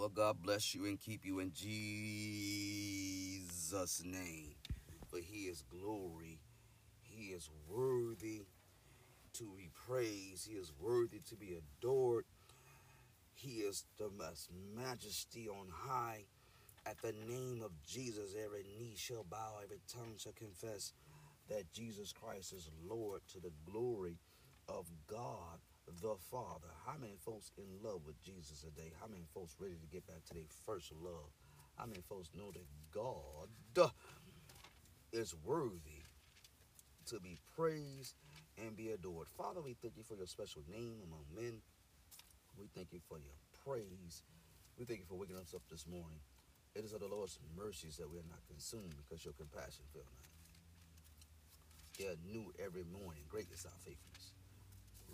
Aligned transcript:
Well, 0.00 0.08
God 0.08 0.40
bless 0.42 0.74
you 0.74 0.86
and 0.86 0.98
keep 0.98 1.26
you 1.26 1.40
in 1.40 1.52
Jesus' 1.52 1.92
name. 4.02 4.54
For 5.10 5.18
he 5.18 5.40
is 5.40 5.62
glory. 5.68 6.40
He 7.02 7.34
is 7.34 7.50
worthy 7.68 8.46
to 9.34 9.44
be 9.58 9.68
praised. 9.86 10.48
He 10.48 10.54
is 10.54 10.72
worthy 10.80 11.20
to 11.28 11.36
be 11.36 11.58
adored. 11.58 12.24
He 13.34 13.56
is 13.56 13.84
the 13.98 14.08
most 14.08 14.48
majesty 14.74 15.50
on 15.50 15.66
high. 15.70 16.24
At 16.86 17.02
the 17.02 17.12
name 17.28 17.60
of 17.62 17.72
Jesus, 17.86 18.34
every 18.42 18.64
knee 18.78 18.94
shall 18.96 19.26
bow, 19.30 19.58
every 19.62 19.82
tongue 19.86 20.14
shall 20.16 20.32
confess 20.32 20.94
that 21.50 21.70
Jesus 21.74 22.10
Christ 22.10 22.54
is 22.54 22.70
Lord 22.88 23.20
to 23.34 23.38
the 23.38 23.52
glory 23.70 24.16
of 24.66 24.86
God 25.06 25.60
the 26.00 26.14
Father. 26.30 26.68
How 26.86 26.94
many 27.00 27.16
folks 27.24 27.50
in 27.58 27.66
love 27.82 28.02
with 28.06 28.22
Jesus 28.22 28.60
today? 28.60 28.92
How 29.00 29.06
many 29.08 29.24
folks 29.34 29.56
ready 29.58 29.74
to 29.74 29.86
get 29.92 30.06
back 30.06 30.24
to 30.28 30.34
their 30.34 30.48
first 30.64 30.92
love? 31.02 31.30
How 31.76 31.86
many 31.86 32.00
folks 32.08 32.30
know 32.36 32.50
that 32.52 32.66
God 32.92 33.90
is 35.12 35.34
worthy 35.44 36.04
to 37.06 37.20
be 37.20 37.38
praised 37.56 38.14
and 38.58 38.76
be 38.76 38.90
adored? 38.90 39.28
Father, 39.28 39.60
we 39.60 39.74
thank 39.74 39.96
you 39.96 40.02
for 40.02 40.14
your 40.14 40.26
special 40.26 40.62
name 40.70 41.00
among 41.06 41.24
men. 41.34 41.60
We 42.58 42.68
thank 42.74 42.92
you 42.92 43.00
for 43.08 43.18
your 43.18 43.34
praise. 43.64 44.22
We 44.78 44.84
thank 44.84 45.00
you 45.00 45.06
for 45.08 45.16
waking 45.16 45.36
us 45.36 45.54
up 45.54 45.62
this 45.70 45.86
morning. 45.86 46.20
It 46.74 46.84
is 46.84 46.92
of 46.92 47.00
the 47.00 47.08
Lord's 47.08 47.38
mercies 47.56 47.96
that 47.96 48.08
we 48.08 48.18
are 48.18 48.28
not 48.28 48.46
consumed 48.46 48.94
because 48.96 49.24
your 49.24 49.34
compassion 49.34 49.84
fail 49.92 50.04
not. 50.06 50.30
They 51.98 52.06
are 52.06 52.16
new 52.24 52.52
every 52.64 52.84
morning. 52.84 53.24
Great 53.28 53.48
is 53.52 53.66
our 53.66 53.78
faithfulness. 53.84 54.19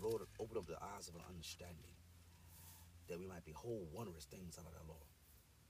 Lord, 0.01 0.21
open 0.39 0.57
up 0.57 0.67
the 0.67 0.81
eyes 0.81 1.07
of 1.07 1.15
our 1.15 1.27
understanding 1.29 1.95
that 3.07 3.19
we 3.19 3.25
might 3.25 3.45
behold 3.45 3.87
wondrous 3.93 4.25
things 4.25 4.57
out 4.59 4.65
of 4.67 4.73
thy 4.73 4.85
law. 4.87 5.03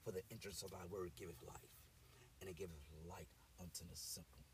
For 0.04 0.12
the 0.12 0.22
entrance 0.32 0.64
of 0.64 0.72
thy 0.72 0.86
word 0.90 1.12
giveth 1.18 1.42
life, 1.46 1.76
and 2.40 2.50
it 2.50 2.56
giveth 2.56 2.80
light 3.10 3.28
unto 3.60 3.84
the 3.84 3.96
simple. 3.96 4.46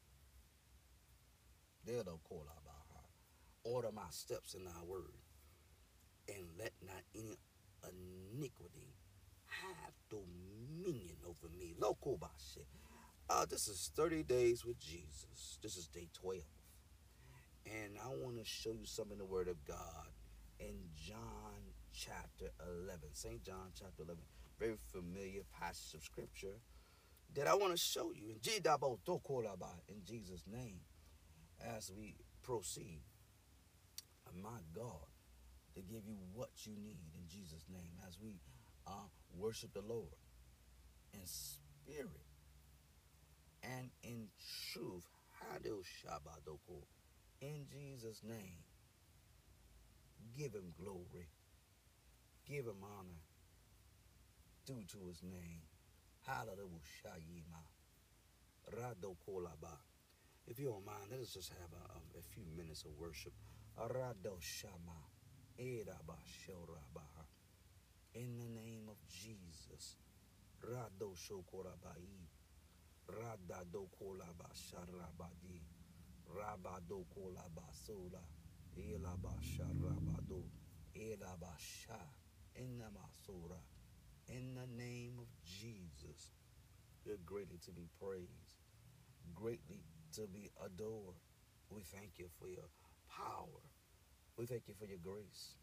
There 1.85 2.03
don't 2.03 2.23
call 2.23 2.45
out 2.49 2.63
by 2.65 2.71
heart. 2.91 3.11
Order 3.63 3.91
my 3.93 4.09
steps 4.09 4.53
in 4.53 4.63
thy 4.65 4.81
word, 4.85 5.21
and 6.27 6.45
let 6.57 6.73
not 6.81 7.03
any 7.15 7.37
iniquity 8.33 8.95
have 9.45 9.93
dominion 10.09 11.17
over 11.27 11.53
me. 11.57 11.75
Local 11.79 12.17
by 12.17 12.27
shit. 12.53 12.67
Uh, 13.29 13.45
this 13.45 13.67
is 13.67 13.91
30 13.95 14.23
days 14.23 14.65
with 14.65 14.79
Jesus. 14.79 15.59
This 15.61 15.77
is 15.77 15.87
day 15.87 16.07
12. 16.13 16.41
And 17.65 17.97
I 18.03 18.09
want 18.09 18.37
to 18.37 18.45
show 18.45 18.71
you 18.71 18.85
something 18.85 19.13
in 19.13 19.19
the 19.19 19.25
Word 19.25 19.47
of 19.47 19.63
God 19.65 20.07
in 20.59 20.75
John 20.95 21.73
chapter 21.93 22.51
11. 22.85 22.99
St. 23.13 23.43
John 23.43 23.71
chapter 23.77 24.03
11. 24.03 24.21
Very 24.59 24.75
familiar 24.91 25.41
passage 25.59 25.95
of 25.95 26.03
Scripture 26.03 26.59
that 27.35 27.47
I 27.47 27.55
want 27.55 27.71
to 27.71 27.77
show 27.77 28.11
you 28.13 28.35
in 29.87 30.03
Jesus' 30.05 30.43
name 30.51 30.79
as 31.75 31.91
we 31.95 32.15
proceed. 32.43 33.01
My 34.41 34.61
God, 34.73 35.07
to 35.75 35.81
give 35.81 36.07
you 36.07 36.17
what 36.33 36.49
you 36.65 36.73
need 36.73 37.13
in 37.13 37.27
Jesus' 37.27 37.65
name 37.71 37.93
as 38.07 38.17
we 38.19 38.39
uh, 38.87 39.07
worship 39.37 39.73
the 39.73 39.81
Lord 39.81 40.15
in 41.13 41.21
spirit 41.25 42.25
and 43.61 43.89
in 44.03 44.27
truth. 44.71 45.05
Hadil 45.39 45.83
in 47.41 47.65
Jesus' 47.71 48.21
name. 48.23 48.63
Give 50.37 50.53
him 50.53 50.73
glory. 50.81 51.27
Give 52.47 52.65
him 52.65 52.83
honor 52.83 53.21
due 54.65 54.83
to 54.87 55.07
his 55.07 55.21
name. 55.23 55.61
Hallelujah. 56.25 56.79
If 60.47 60.59
you 60.59 60.65
don't 60.65 60.85
mind, 60.85 61.11
let 61.11 61.19
us 61.19 61.33
just 61.33 61.49
have 61.49 61.71
a, 61.73 61.95
um, 61.95 62.03
a 62.17 62.21
few 62.21 62.43
minutes 62.57 62.85
of 62.85 62.91
worship. 62.99 63.33
In 68.15 68.37
the 68.37 68.49
name 68.49 68.89
of 68.89 68.97
Jesus. 69.07 69.97
Rado 70.63 71.15
Shokorabai. 71.15 72.27
Kolaba 73.07 74.49
Sharabadi. 74.53 75.72
Rabado 76.29 77.05
Kolabasola, 77.15 78.21
Elabasha 78.77 79.65
Rabado, 79.81 80.43
Elabasha, 80.95 81.99
Enamasora. 82.57 83.59
In 84.29 84.55
the 84.55 84.67
name 84.77 85.19
of 85.19 85.27
Jesus, 85.43 86.31
you're 87.05 87.17
greatly 87.25 87.57
to 87.65 87.71
be 87.71 87.87
praised, 88.01 88.61
greatly 89.33 89.83
to 90.13 90.27
be 90.27 90.49
adored. 90.65 91.15
We 91.69 91.81
thank 91.81 92.13
you 92.17 92.27
for 92.39 92.47
your 92.47 92.69
power. 93.09 93.61
We 94.37 94.45
thank 94.45 94.67
you 94.67 94.73
for 94.79 94.85
your 94.85 94.99
grace. 95.01 95.55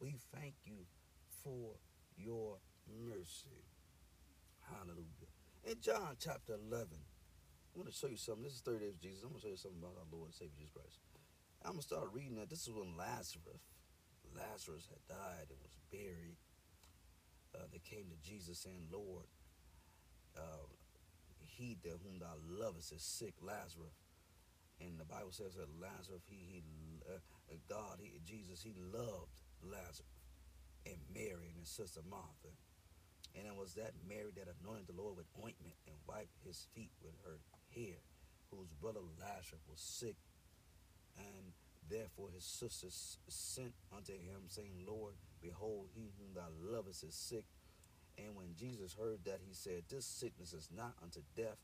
We 0.00 0.16
thank 0.34 0.54
you 0.64 0.86
for 1.42 1.76
your 2.16 2.58
mercy. 2.86 3.64
Hallelujah. 4.60 5.30
In 5.64 5.80
John 5.80 6.16
chapter 6.18 6.54
11, 6.70 6.88
I'm 7.76 7.84
to 7.84 7.92
show 7.92 8.08
you 8.08 8.16
something. 8.16 8.40
This 8.40 8.56
is 8.56 8.64
30 8.64 8.88
Days 8.88 8.96
of 8.96 9.04
Jesus. 9.04 9.20
I'm 9.20 9.36
going 9.36 9.44
to 9.44 9.44
show 9.44 9.52
you 9.52 9.60
something 9.60 9.84
about 9.84 10.00
our 10.00 10.08
Lord 10.08 10.32
and 10.32 10.36
Savior 10.40 10.56
Jesus 10.56 10.72
Christ. 10.72 10.96
I'm 11.60 11.76
going 11.76 11.84
to 11.84 11.92
start 11.92 12.08
reading 12.16 12.40
that. 12.40 12.48
This 12.48 12.64
is 12.64 12.72
when 12.72 12.96
Lazarus, 12.96 13.68
Lazarus 14.32 14.88
had 14.88 15.04
died 15.04 15.52
and 15.52 15.60
was 15.60 15.76
buried. 15.92 16.40
Uh, 17.52 17.68
they 17.68 17.84
came 17.84 18.08
to 18.08 18.16
Jesus 18.24 18.64
saying, 18.64 18.88
Lord, 18.88 19.28
uh, 20.32 20.64
he 21.44 21.76
that 21.84 22.00
whom 22.00 22.16
thou 22.16 22.40
lovest 22.48 22.96
is 22.96 23.04
sick, 23.04 23.36
Lazarus. 23.44 24.00
And 24.80 24.96
the 24.96 25.04
Bible 25.04 25.36
says 25.36 25.60
that 25.60 25.68
Lazarus, 25.76 26.24
he, 26.32 26.40
he 26.48 26.60
uh, 27.04 27.20
God, 27.68 28.00
he, 28.00 28.16
Jesus, 28.24 28.64
he 28.64 28.72
loved 28.72 29.36
Lazarus 29.60 30.24
and 30.88 30.96
Mary 31.12 31.52
and 31.52 31.60
his 31.60 31.68
sister 31.68 32.00
Martha. 32.08 32.56
And 33.36 33.44
it 33.44 33.52
was 33.52 33.76
that 33.76 33.92
Mary 34.08 34.32
that 34.40 34.48
anointed 34.64 34.88
the 34.88 34.96
Lord 34.96 35.20
with 35.20 35.28
ointment 35.36 35.76
and 35.84 35.96
wiped 36.08 36.40
his 36.40 36.72
feet 36.72 36.96
with 37.04 37.12
her 37.20 37.36
hair, 37.76 38.00
whose 38.50 38.72
brother 38.80 39.00
Lazarus 39.20 39.62
was 39.70 39.80
sick. 39.80 40.16
And 41.16 41.52
therefore 41.88 42.28
his 42.34 42.44
sisters 42.44 43.18
sent 43.28 43.74
unto 43.94 44.12
him, 44.12 44.48
saying, 44.48 44.84
Lord, 44.86 45.14
behold, 45.42 45.88
he 45.94 46.10
whom 46.18 46.34
thou 46.34 46.48
lovest 46.58 47.04
is 47.04 47.14
sick. 47.14 47.44
And 48.18 48.34
when 48.34 48.54
Jesus 48.58 48.96
heard 48.98 49.24
that, 49.24 49.40
he 49.46 49.52
said, 49.52 49.84
This 49.88 50.06
sickness 50.06 50.52
is 50.52 50.70
not 50.74 50.94
unto 51.02 51.20
death, 51.36 51.58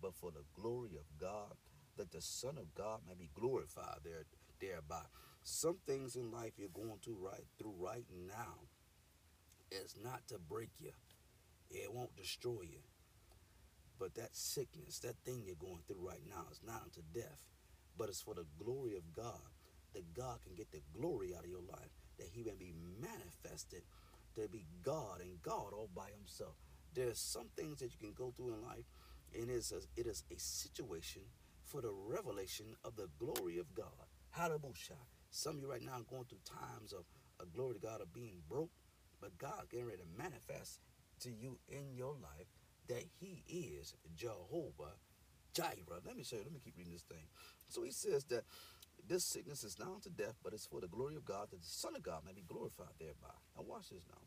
but 0.00 0.14
for 0.14 0.30
the 0.30 0.44
glory 0.60 0.96
of 0.96 1.18
God, 1.18 1.54
that 1.96 2.12
the 2.12 2.20
Son 2.20 2.58
of 2.58 2.74
God 2.74 3.00
may 3.08 3.14
be 3.14 3.30
glorified 3.34 4.00
there, 4.04 4.24
thereby. 4.60 5.02
Some 5.42 5.76
things 5.86 6.16
in 6.16 6.30
life 6.30 6.52
you're 6.58 6.68
going 6.68 6.98
through 7.04 7.18
right 7.20 7.44
through 7.58 7.74
right 7.78 8.04
now 8.26 8.66
is 9.70 9.96
not 10.02 10.26
to 10.28 10.38
break 10.38 10.70
you. 10.80 10.92
It 11.70 11.92
won't 11.92 12.16
destroy 12.16 12.62
you. 12.62 12.80
But 13.98 14.14
that 14.16 14.36
sickness, 14.36 14.98
that 15.00 15.16
thing 15.24 15.42
you're 15.44 15.56
going 15.56 15.80
through 15.86 16.06
right 16.06 16.22
now 16.28 16.44
is 16.50 16.60
not 16.66 16.82
unto 16.82 17.00
death, 17.14 17.44
but 17.96 18.08
it's 18.08 18.20
for 18.20 18.34
the 18.34 18.46
glory 18.62 18.96
of 18.96 19.12
God. 19.14 19.40
That 19.94 20.12
God 20.14 20.40
can 20.44 20.54
get 20.54 20.70
the 20.72 20.82
glory 20.98 21.34
out 21.34 21.44
of 21.44 21.50
your 21.50 21.62
life. 21.62 21.90
That 22.18 22.28
he 22.32 22.42
may 22.42 22.54
be 22.58 22.74
manifested 23.00 23.82
to 24.36 24.48
be 24.48 24.66
God 24.82 25.20
and 25.22 25.42
God 25.42 25.72
all 25.72 25.88
by 25.94 26.08
himself. 26.16 26.54
There's 26.94 27.18
some 27.18 27.48
things 27.56 27.80
that 27.80 27.92
you 27.92 27.98
can 27.98 28.12
go 28.12 28.32
through 28.36 28.54
in 28.54 28.62
life, 28.62 28.84
and 29.34 29.50
it 29.50 29.52
is 29.52 29.72
a, 29.72 29.80
it 29.98 30.06
is 30.06 30.24
a 30.30 30.38
situation 30.38 31.22
for 31.64 31.80
the 31.80 31.92
revelation 31.92 32.66
of 32.84 32.96
the 32.96 33.08
glory 33.18 33.58
of 33.58 33.74
God. 33.74 34.06
Hallelujah. 34.30 35.00
Some 35.30 35.56
of 35.56 35.62
you 35.62 35.70
right 35.70 35.82
now 35.82 35.92
are 35.92 36.10
going 36.10 36.24
through 36.24 36.44
times 36.44 36.92
of 36.92 37.04
a 37.40 37.46
glory 37.46 37.74
to 37.74 37.80
God 37.80 38.00
of 38.00 38.12
being 38.12 38.42
broke, 38.48 38.70
but 39.20 39.36
God 39.38 39.64
getting 39.70 39.86
ready 39.86 39.98
to 39.98 40.22
manifest 40.22 40.80
to 41.20 41.30
you 41.30 41.58
in 41.68 41.94
your 41.94 42.12
life 42.12 42.48
that 42.88 43.04
he 43.20 43.42
is 43.48 43.94
Jehovah 44.16 44.94
Jireh. 45.54 46.00
Let 46.04 46.16
me 46.16 46.22
show 46.22 46.36
you. 46.36 46.42
Let 46.44 46.52
me 46.52 46.60
keep 46.62 46.76
reading 46.76 46.92
this 46.92 47.02
thing. 47.02 47.26
So 47.68 47.82
he 47.82 47.90
says 47.90 48.24
that 48.24 48.44
this 49.08 49.24
sickness 49.24 49.64
is 49.64 49.78
not 49.78 49.88
unto 49.88 50.10
death, 50.10 50.34
but 50.42 50.52
it's 50.52 50.66
for 50.66 50.80
the 50.80 50.88
glory 50.88 51.16
of 51.16 51.24
God, 51.24 51.48
that 51.50 51.60
the 51.60 51.66
Son 51.66 51.94
of 51.96 52.02
God 52.02 52.22
may 52.24 52.32
be 52.32 52.44
glorified 52.46 52.94
thereby. 52.98 53.34
Now 53.56 53.64
watch 53.66 53.90
this 53.90 54.04
now. 54.08 54.20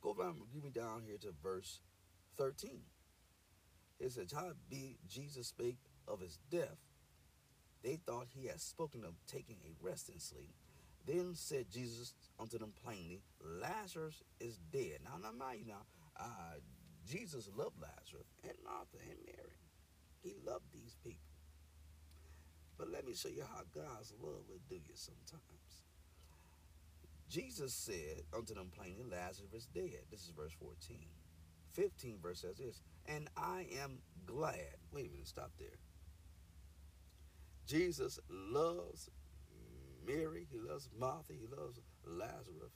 Go 0.00 0.14
down, 0.14 0.36
give 0.52 0.62
me 0.62 0.70
down 0.70 1.02
here 1.06 1.18
to 1.22 1.32
verse 1.42 1.80
13. 2.36 2.80
It 3.98 4.12
says, 4.12 4.32
How 4.32 4.52
be 4.70 4.98
Jesus 5.08 5.48
spake 5.48 5.78
of 6.06 6.20
his 6.20 6.38
death, 6.50 6.78
they 7.82 7.96
thought 8.06 8.26
he 8.28 8.46
had 8.46 8.60
spoken 8.60 9.04
of 9.04 9.14
taking 9.26 9.56
a 9.64 9.84
rest 9.84 10.08
and 10.08 10.20
sleep. 10.20 10.54
Then 11.06 11.34
said 11.34 11.70
Jesus 11.70 12.14
unto 12.38 12.58
them 12.58 12.72
plainly, 12.84 13.22
Lazarus 13.42 14.22
is 14.40 14.58
dead. 14.72 14.98
Now, 15.04 15.18
now 15.22 15.32
mind 15.32 15.60
you 15.60 15.66
now, 15.66 15.86
uh, 16.20 16.58
Jesus 17.08 17.48
loved 17.56 17.80
Lazarus 17.80 18.28
and 18.44 18.52
Martha 18.62 18.98
and 19.00 19.18
Mary. 19.24 19.58
He 20.20 20.34
loved 20.46 20.66
these 20.72 20.96
people. 21.02 21.32
But 22.76 22.90
let 22.90 23.06
me 23.06 23.14
show 23.14 23.30
you 23.30 23.42
how 23.42 23.62
God's 23.74 24.12
love 24.20 24.44
will 24.48 24.60
do 24.68 24.76
you 24.76 24.94
sometimes. 24.94 25.42
Jesus 27.28 27.74
said 27.74 28.22
unto 28.36 28.54
them 28.54 28.70
plainly, 28.74 29.04
Lazarus 29.10 29.52
is 29.52 29.66
dead. 29.66 30.04
This 30.10 30.20
is 30.20 30.32
verse 30.36 30.52
14. 30.60 30.98
15 31.72 32.18
verse 32.22 32.40
says 32.40 32.56
this, 32.56 32.80
and 33.06 33.28
I 33.36 33.66
am 33.82 33.98
glad. 34.26 34.76
Wait 34.92 35.08
a 35.08 35.10
minute, 35.10 35.28
stop 35.28 35.50
there. 35.58 35.78
Jesus 37.66 38.18
loves 38.30 39.10
Mary, 40.06 40.46
he 40.50 40.58
loves 40.58 40.88
Martha, 40.98 41.34
he 41.34 41.46
loves 41.46 41.80
Lazarus. 42.06 42.72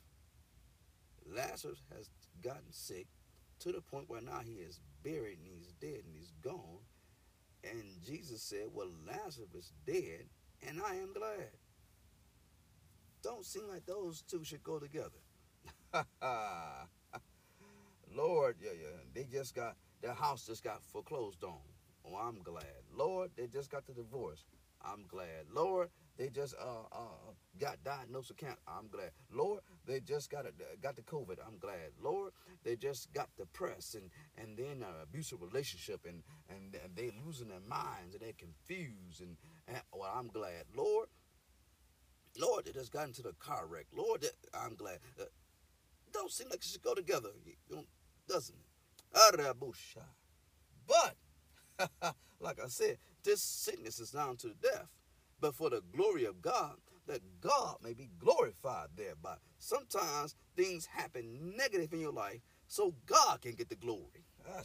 Lazarus 1.26 1.82
has 1.96 2.10
gotten 2.42 2.70
sick 2.70 3.06
to 3.62 3.72
the 3.72 3.80
point 3.80 4.08
where 4.08 4.20
now 4.20 4.40
he 4.44 4.54
is 4.54 4.80
buried 5.04 5.38
and 5.38 5.46
he's 5.46 5.72
dead 5.80 6.02
and 6.04 6.14
he's 6.16 6.32
gone. 6.42 6.80
And 7.64 7.82
Jesus 8.04 8.42
said, 8.42 8.66
Well, 8.72 8.88
Lazarus 9.06 9.54
is 9.54 9.72
dead, 9.86 10.26
and 10.66 10.80
I 10.82 10.96
am 10.96 11.12
glad. 11.12 11.50
Don't 13.22 13.44
seem 13.46 13.68
like 13.68 13.86
those 13.86 14.22
two 14.22 14.42
should 14.42 14.64
go 14.64 14.80
together. 14.80 15.20
Lord, 18.14 18.56
yeah, 18.60 18.72
yeah. 18.72 18.96
They 19.14 19.24
just 19.30 19.54
got 19.54 19.76
their 20.00 20.14
house 20.14 20.44
just 20.44 20.64
got 20.64 20.82
foreclosed 20.82 21.44
on. 21.44 21.60
Oh, 22.04 22.16
I'm 22.16 22.42
glad. 22.42 22.64
Lord, 22.92 23.30
they 23.36 23.46
just 23.46 23.70
got 23.70 23.86
the 23.86 23.92
divorce. 23.92 24.44
I'm 24.84 25.06
glad. 25.06 25.46
Lord, 25.54 25.90
they 26.18 26.28
just 26.28 26.54
uh, 26.60 26.86
uh, 26.92 27.32
got 27.58 27.82
diagnosed 27.84 28.28
with 28.28 28.38
cancer. 28.38 28.58
I'm 28.68 28.88
glad. 28.88 29.10
Lord, 29.32 29.60
they 29.86 30.00
just 30.00 30.30
got 30.30 30.46
a, 30.46 30.50
got 30.82 30.96
the 30.96 31.02
COVID. 31.02 31.38
I'm 31.46 31.58
glad. 31.58 31.92
Lord, 32.02 32.32
they 32.64 32.76
just 32.76 33.12
got 33.12 33.28
depressed 33.36 33.94
and 33.94 34.10
and 34.36 34.56
then 34.56 34.82
an 34.82 34.94
abusive 35.02 35.40
relationship 35.40 36.06
and 36.06 36.22
and, 36.48 36.76
they 36.94 37.10
losing 37.24 37.48
their 37.48 37.60
minds 37.66 38.14
and 38.14 38.20
they're 38.20 38.32
confused 38.36 39.20
and, 39.20 39.36
and 39.66 39.78
well, 39.92 40.12
I'm 40.14 40.28
glad. 40.28 40.64
Lord, 40.76 41.08
Lord, 42.38 42.66
they 42.66 42.72
just 42.72 42.92
got 42.92 43.06
into 43.06 43.22
the 43.22 43.32
car 43.38 43.66
wreck. 43.66 43.86
Lord, 43.96 44.24
I'm 44.54 44.74
glad. 44.74 44.98
Uh, 45.18 45.24
don't 46.12 46.30
seem 46.30 46.48
like 46.50 46.58
it 46.58 46.64
should 46.64 46.82
go 46.82 46.94
together, 46.94 47.30
doesn't 48.28 48.54
it? 48.54 48.66
But, 50.86 52.14
like 52.40 52.60
I 52.62 52.68
said, 52.68 52.98
this 53.22 53.42
sickness 53.42 53.98
is 53.98 54.10
down 54.10 54.36
to 54.38 54.48
death 54.62 54.88
but 55.42 55.54
for 55.56 55.68
the 55.68 55.82
glory 55.94 56.24
of 56.24 56.40
God, 56.40 56.76
that 57.08 57.20
God 57.40 57.76
may 57.82 57.92
be 57.94 58.08
glorified 58.18 58.90
thereby. 58.96 59.34
Sometimes 59.58 60.36
things 60.56 60.86
happen 60.86 61.56
negative 61.56 61.92
in 61.92 62.00
your 62.00 62.12
life 62.12 62.40
so 62.68 62.94
God 63.06 63.42
can 63.42 63.52
get 63.52 63.68
the 63.68 63.74
glory. 63.74 64.24
Ah, 64.48 64.62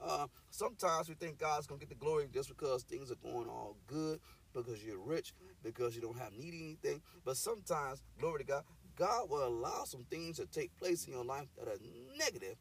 uh, 0.00 0.26
sometimes 0.50 1.08
we 1.08 1.14
think 1.14 1.38
God's 1.38 1.66
going 1.66 1.80
to 1.80 1.86
get 1.86 1.90
the 1.90 2.04
glory 2.04 2.28
just 2.32 2.48
because 2.48 2.84
things 2.84 3.10
are 3.10 3.16
going 3.16 3.48
all 3.48 3.76
good, 3.86 4.20
because 4.54 4.82
you're 4.82 4.98
rich, 4.98 5.34
because 5.62 5.94
you 5.94 6.00
don't 6.00 6.18
have 6.18 6.32
need 6.32 6.54
anything. 6.54 7.02
But 7.24 7.36
sometimes, 7.36 8.02
glory 8.18 8.38
to 8.40 8.44
God, 8.44 8.64
God 8.96 9.28
will 9.28 9.46
allow 9.46 9.84
some 9.84 10.04
things 10.10 10.36
to 10.38 10.46
take 10.46 10.74
place 10.76 11.04
in 11.06 11.12
your 11.12 11.24
life 11.24 11.48
that 11.58 11.68
are 11.68 11.78
negative 12.16 12.56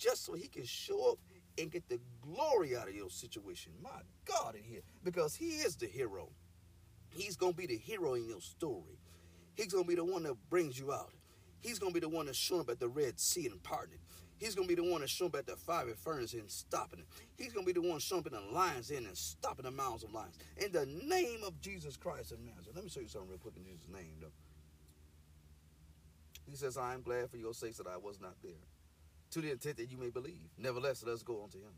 just 0.00 0.24
so 0.24 0.32
he 0.32 0.48
can 0.48 0.64
show 0.64 1.12
up 1.12 1.18
and 1.60 1.70
get 1.70 1.88
the 1.88 2.00
glory 2.22 2.76
out 2.76 2.88
of 2.88 2.94
your 2.94 3.10
situation. 3.10 3.72
My 3.82 3.90
God, 4.24 4.54
in 4.54 4.62
here. 4.62 4.80
Because 5.04 5.34
He 5.34 5.50
is 5.50 5.76
the 5.76 5.86
hero. 5.86 6.28
He's 7.10 7.36
going 7.36 7.52
to 7.52 7.58
be 7.58 7.66
the 7.66 7.76
hero 7.76 8.14
in 8.14 8.28
your 8.28 8.40
story. 8.40 8.98
He's 9.54 9.72
going 9.72 9.84
to 9.84 9.88
be 9.88 9.96
the 9.96 10.04
one 10.04 10.22
that 10.24 10.36
brings 10.48 10.78
you 10.78 10.92
out. 10.92 11.12
He's 11.60 11.78
going 11.78 11.92
to 11.92 12.00
be 12.00 12.06
the 12.06 12.08
one 12.08 12.26
that's 12.26 12.38
showing 12.38 12.62
up 12.62 12.70
at 12.70 12.80
the 12.80 12.88
Red 12.88 13.18
Sea 13.20 13.46
and 13.46 13.62
parting 13.62 13.94
it. 13.94 14.00
He's 14.38 14.54
going 14.54 14.66
to 14.66 14.74
be 14.74 14.80
the 14.80 14.88
one 14.88 15.00
that's 15.00 15.12
showing 15.12 15.30
up 15.30 15.40
at 15.40 15.46
the 15.46 15.56
fiery 15.56 15.92
furnace 15.92 16.32
and 16.32 16.50
stopping 16.50 17.00
it. 17.00 17.06
He's 17.36 17.52
going 17.52 17.66
to 17.66 17.72
be 17.74 17.78
the 17.78 17.86
one 17.86 17.98
showing 17.98 18.20
up 18.20 18.26
in 18.28 18.32
the 18.32 18.54
lion's 18.54 18.88
den 18.88 19.04
and 19.04 19.16
stopping 19.16 19.64
the 19.64 19.70
mouths 19.70 20.02
of 20.02 20.14
lions. 20.14 20.38
In 20.56 20.72
the 20.72 20.86
name 20.86 21.40
of 21.46 21.60
Jesus 21.60 21.96
Christ 21.96 22.32
of 22.32 22.40
Nazareth. 22.40 22.74
Let 22.74 22.84
me 22.84 22.90
show 22.90 23.00
you 23.00 23.08
something 23.08 23.28
real 23.28 23.38
quick 23.38 23.56
in 23.56 23.64
Jesus' 23.64 23.88
name, 23.92 24.14
though. 24.20 24.32
He 26.48 26.56
says, 26.56 26.78
I 26.78 26.94
am 26.94 27.02
glad 27.02 27.30
for 27.30 27.36
your 27.36 27.52
sakes 27.52 27.76
that 27.76 27.86
I 27.86 27.98
was 27.98 28.18
not 28.20 28.34
there 28.42 28.52
to 29.30 29.40
the 29.40 29.50
intent 29.50 29.76
that 29.76 29.90
you 29.90 29.96
may 29.96 30.10
believe. 30.10 30.50
Nevertheless, 30.58 31.02
let 31.04 31.14
us 31.14 31.22
go 31.22 31.42
unto 31.42 31.58
him. 31.58 31.72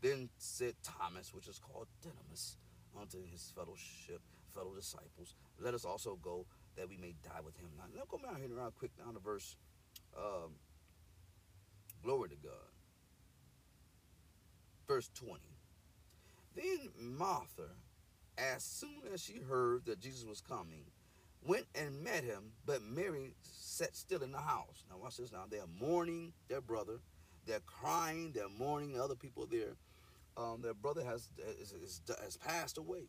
Then 0.00 0.28
said 0.38 0.74
Thomas, 0.82 1.32
which 1.34 1.48
is 1.48 1.58
called 1.58 1.86
Didymus, 2.02 2.56
unto 2.98 3.18
his 3.30 3.52
fellowship, 3.54 4.20
fellow 4.54 4.74
disciples, 4.74 5.34
let 5.60 5.74
us 5.74 5.84
also 5.84 6.18
go 6.22 6.46
that 6.76 6.88
we 6.88 6.96
may 6.96 7.14
die 7.22 7.40
with 7.44 7.56
him. 7.58 7.68
Now, 7.76 7.84
let's 7.94 8.08
go 8.08 8.18
down 8.18 8.40
here 8.40 8.56
around 8.56 8.72
quick 8.78 8.96
down 8.96 9.14
to 9.14 9.20
verse, 9.20 9.56
um, 10.16 10.52
glory 12.02 12.30
to 12.30 12.36
God. 12.36 12.52
Verse 14.88 15.10
20. 15.14 15.40
Then 16.54 16.88
Martha, 16.98 17.68
as 18.38 18.62
soon 18.62 19.02
as 19.12 19.22
she 19.22 19.40
heard 19.48 19.84
that 19.86 20.00
Jesus 20.00 20.24
was 20.24 20.40
coming, 20.40 20.84
went 21.44 21.66
and 21.74 22.02
met 22.02 22.24
him, 22.24 22.52
but 22.64 22.82
Mary 22.82 23.34
sat 23.42 23.94
still 23.96 24.22
in 24.22 24.32
the 24.32 24.38
house. 24.38 24.84
Now 24.90 24.96
watch 24.98 25.16
this 25.16 25.32
now. 25.32 25.44
They're 25.50 25.66
mourning 25.80 26.32
their 26.48 26.60
brother. 26.60 26.98
They're 27.46 27.60
crying. 27.60 28.32
They're 28.34 28.48
mourning 28.48 29.00
other 29.00 29.14
people 29.14 29.46
there. 29.50 29.76
Um, 30.36 30.60
their 30.62 30.74
brother 30.74 31.04
has, 31.04 31.30
is, 31.60 31.72
is, 31.72 32.02
has 32.22 32.36
passed 32.36 32.78
away. 32.78 33.08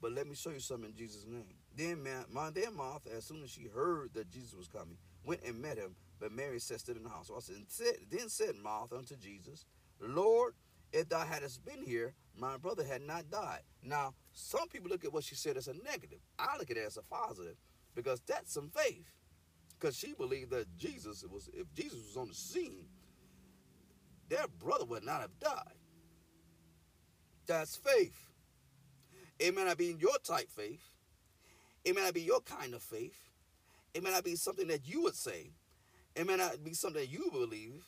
But 0.00 0.12
let 0.12 0.26
me 0.26 0.34
show 0.34 0.50
you 0.50 0.60
something 0.60 0.90
in 0.90 0.96
Jesus' 0.96 1.24
name. 1.26 1.54
Then 1.76 2.06
my 2.30 2.50
then 2.50 2.76
Martha, 2.76 3.10
as 3.16 3.24
soon 3.24 3.42
as 3.42 3.50
she 3.50 3.66
heard 3.66 4.14
that 4.14 4.30
Jesus 4.30 4.54
was 4.54 4.68
coming, 4.68 4.96
went 5.24 5.42
and 5.44 5.60
met 5.60 5.76
him. 5.76 5.94
But 6.20 6.32
Mary 6.32 6.58
sat 6.58 6.80
still 6.80 6.96
in 6.96 7.04
the 7.04 7.08
house. 7.08 7.28
So 7.28 7.36
I 7.36 7.40
said, 7.40 7.94
then 8.10 8.28
said 8.28 8.56
Martha 8.56 8.96
unto 8.96 9.16
Jesus, 9.16 9.66
Lord, 10.00 10.54
if 10.92 11.08
thou 11.08 11.24
hadst 11.24 11.64
been 11.64 11.82
here, 11.82 12.14
my 12.36 12.56
brother 12.56 12.84
had 12.84 13.02
not 13.02 13.30
died. 13.30 13.60
Now, 13.82 14.14
some 14.38 14.68
people 14.68 14.88
look 14.88 15.04
at 15.04 15.12
what 15.12 15.24
she 15.24 15.34
said 15.34 15.56
as 15.56 15.66
a 15.66 15.74
negative. 15.74 16.20
I 16.38 16.56
look 16.58 16.70
at 16.70 16.76
it 16.76 16.86
as 16.86 16.96
a 16.96 17.02
positive 17.02 17.56
because 17.96 18.20
that's 18.20 18.54
some 18.54 18.70
faith. 18.70 19.10
Because 19.78 19.96
she 19.96 20.12
believed 20.12 20.50
that 20.50 20.66
Jesus 20.76 21.24
was, 21.28 21.50
if 21.52 21.66
Jesus 21.74 21.98
was 22.06 22.16
on 22.16 22.28
the 22.28 22.34
scene, 22.34 22.86
their 24.28 24.46
brother 24.60 24.84
would 24.84 25.04
not 25.04 25.22
have 25.22 25.38
died. 25.40 25.74
That's 27.46 27.76
faith. 27.76 28.16
It 29.40 29.56
may 29.56 29.64
not 29.64 29.76
be 29.76 29.96
your 29.98 30.16
type 30.22 30.50
faith. 30.50 30.82
It 31.84 31.96
may 31.96 32.02
not 32.02 32.14
be 32.14 32.22
your 32.22 32.40
kind 32.40 32.74
of 32.74 32.82
faith. 32.82 33.18
It 33.92 34.04
may 34.04 34.12
not 34.12 34.24
be 34.24 34.36
something 34.36 34.68
that 34.68 34.86
you 34.86 35.02
would 35.02 35.16
say. 35.16 35.50
It 36.14 36.28
may 36.28 36.36
not 36.36 36.62
be 36.62 36.74
something 36.74 37.02
that 37.02 37.10
you 37.10 37.28
believe. 37.32 37.84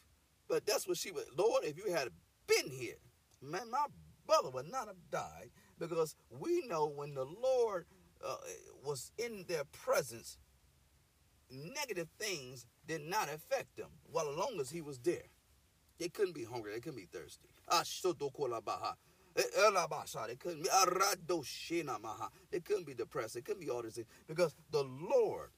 But 0.48 0.66
that's 0.66 0.88
what 0.88 0.96
she 0.96 1.12
would. 1.12 1.26
Lord, 1.38 1.62
if 1.64 1.76
you 1.76 1.92
had 1.92 2.08
been 2.48 2.70
here, 2.70 2.96
man, 3.40 3.70
my 3.70 3.86
brother 4.26 4.50
would 4.50 4.70
not 4.70 4.88
have 4.88 4.96
died 5.12 5.50
because 5.80 6.14
we 6.30 6.62
know 6.68 6.86
when 6.86 7.14
the 7.14 7.24
Lord 7.24 7.86
uh, 8.24 8.36
was 8.84 9.10
in 9.18 9.44
their 9.48 9.64
presence, 9.64 10.38
negative 11.50 12.08
things 12.18 12.66
did 12.86 13.02
not 13.02 13.28
affect 13.28 13.76
them 13.76 13.88
while 14.12 14.28
as 14.30 14.36
long 14.36 14.58
as 14.60 14.70
he 14.70 14.80
was 14.80 14.98
there. 14.98 15.24
They 15.98 16.08
couldn't 16.08 16.34
be 16.34 16.44
hungry, 16.44 16.72
they 16.72 16.80
couldn't 16.80 16.98
be 16.98 17.08
thirsty. 17.12 17.48
They 19.34 20.36
couldn't 20.36 20.64
be 20.64 20.72
they 22.50 22.60
couldn't 22.60 22.86
be 22.86 22.94
depressed, 22.94 23.34
they 23.34 23.40
couldn't 23.42 23.60
be 23.60 23.70
all 23.70 23.82
these 23.82 23.94
things 23.94 24.06
because 24.26 24.54
the 24.70 24.84
Lord 24.84 25.50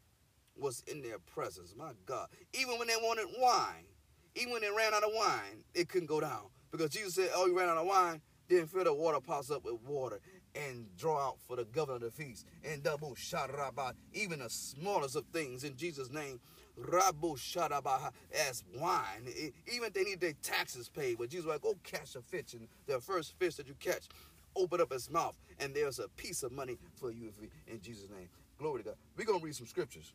was 0.57 0.83
in 0.87 1.03
their 1.03 1.19
presence. 1.19 1.75
My 1.77 1.93
God. 2.07 2.29
Even 2.55 2.79
when 2.79 2.89
they 2.89 2.97
wanted 2.97 3.27
wine, 3.39 3.87
even 4.35 4.53
when 4.53 4.63
they 4.63 4.71
ran 4.71 4.95
out 4.95 5.05
of 5.05 5.11
wine, 5.15 5.65
it 5.75 5.89
couldn't 5.89 6.09
go 6.09 6.21
down. 6.21 6.47
Because 6.71 6.91
Jesus 6.91 7.15
said, 7.15 7.31
Oh, 7.35 7.47
you 7.47 7.57
ran 7.57 7.69
out 7.69 7.79
of 7.79 7.87
wine, 7.87 8.21
then 8.53 8.67
fill 8.67 8.85
the 8.85 8.95
water 8.95 9.21
pots 9.21 9.51
up 9.51 9.65
with 9.65 9.81
water 9.87 10.21
and 10.55 10.87
draw 10.97 11.29
out 11.29 11.37
for 11.47 11.57
the 11.57 11.65
governor 11.65 11.97
of 11.97 12.03
the 12.03 12.11
feast. 12.11 12.47
And 12.65 12.83
double 12.83 13.15
sharabat, 13.15 13.95
even 14.13 14.41
the 14.41 14.51
smallest 14.51 15.17
of 15.17 15.25
things 15.33 15.65
in 15.65 15.77
Jesus' 15.77 16.11
name. 16.11 16.41
Rabu 16.79 17.37
sharabaha 17.37 18.11
as 18.49 18.65
wine. 18.79 19.27
even 19.27 19.89
if 19.89 19.93
they 19.93 20.05
need 20.05 20.21
their 20.21 20.33
taxes 20.43 20.89
paid. 20.89 21.19
But 21.19 21.31
Jesus 21.31 21.47
was 21.47 21.55
like, 21.55 21.63
go 21.63 21.77
catch 21.85 22.17
a 22.17 22.23
fish. 22.23 22.55
And 22.55 22.69
the 22.87 23.01
first 23.01 23.39
fish 23.39 23.57
that 23.57 23.69
you 23.69 23.75
catch, 23.79 24.09
open 24.57 24.81
up 24.81 24.93
its 24.93 25.11
mouth. 25.11 25.37
And 25.61 25.75
there's 25.75 25.99
a 25.99 26.09
piece 26.09 26.43
of 26.43 26.53
money 26.53 26.79
for 26.95 27.11
you 27.11 27.31
in 27.67 27.81
Jesus' 27.81 28.09
name. 28.11 28.29
Glory 28.59 28.83
to 28.83 28.91
God. 28.91 28.97
We're 29.17 29.25
to 29.27 29.45
read 29.45 29.55
some 29.55 29.67
scriptures. 29.67 30.13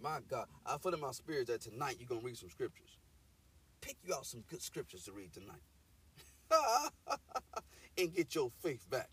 My 0.00 0.18
God, 0.28 0.46
I 0.66 0.76
feel 0.78 0.92
in 0.92 1.00
my 1.00 1.12
spirit 1.12 1.46
that 1.46 1.62
tonight 1.62 1.96
you're 1.98 2.08
to 2.20 2.24
read 2.24 2.36
some 2.36 2.50
scriptures. 2.50 2.98
Pick 3.80 3.96
you 4.06 4.14
out 4.14 4.26
some 4.26 4.44
good 4.50 4.62
scriptures 4.62 5.04
to 5.04 5.12
read 5.12 5.32
tonight. 5.32 5.62
and 7.98 8.14
get 8.14 8.34
your 8.34 8.50
faith 8.62 8.88
back. 8.90 9.08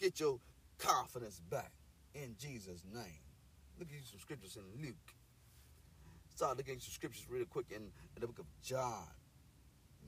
Get 0.00 0.20
your 0.20 0.38
confidence 0.78 1.40
back 1.50 1.72
in 2.14 2.34
Jesus' 2.38 2.82
name. 2.92 3.22
Look 3.78 3.88
at 3.88 3.94
you 3.94 4.00
some 4.04 4.20
scriptures 4.20 4.56
in 4.56 4.82
Luke. 4.82 5.14
Start 6.34 6.56
looking 6.56 6.74
at 6.74 6.82
some 6.82 6.92
scriptures 6.92 7.26
really 7.28 7.44
quick 7.44 7.66
in, 7.70 7.82
in 7.82 8.20
the 8.20 8.26
book 8.26 8.38
of 8.38 8.46
John. 8.62 9.06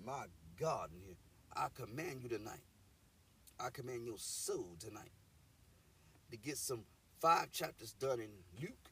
My 0.05 0.25
God. 0.59 0.90
I 1.55 1.69
command 1.75 2.23
you 2.23 2.28
tonight. 2.28 2.64
I 3.59 3.71
command 3.71 4.05
your 4.05 4.19
soul 4.19 4.76
tonight 4.78 5.12
to 6.31 6.37
get 6.37 6.59
some 6.59 6.85
five 7.21 7.50
chapters 7.52 7.93
done 7.93 8.21
in 8.21 8.31
Luke. 8.61 8.90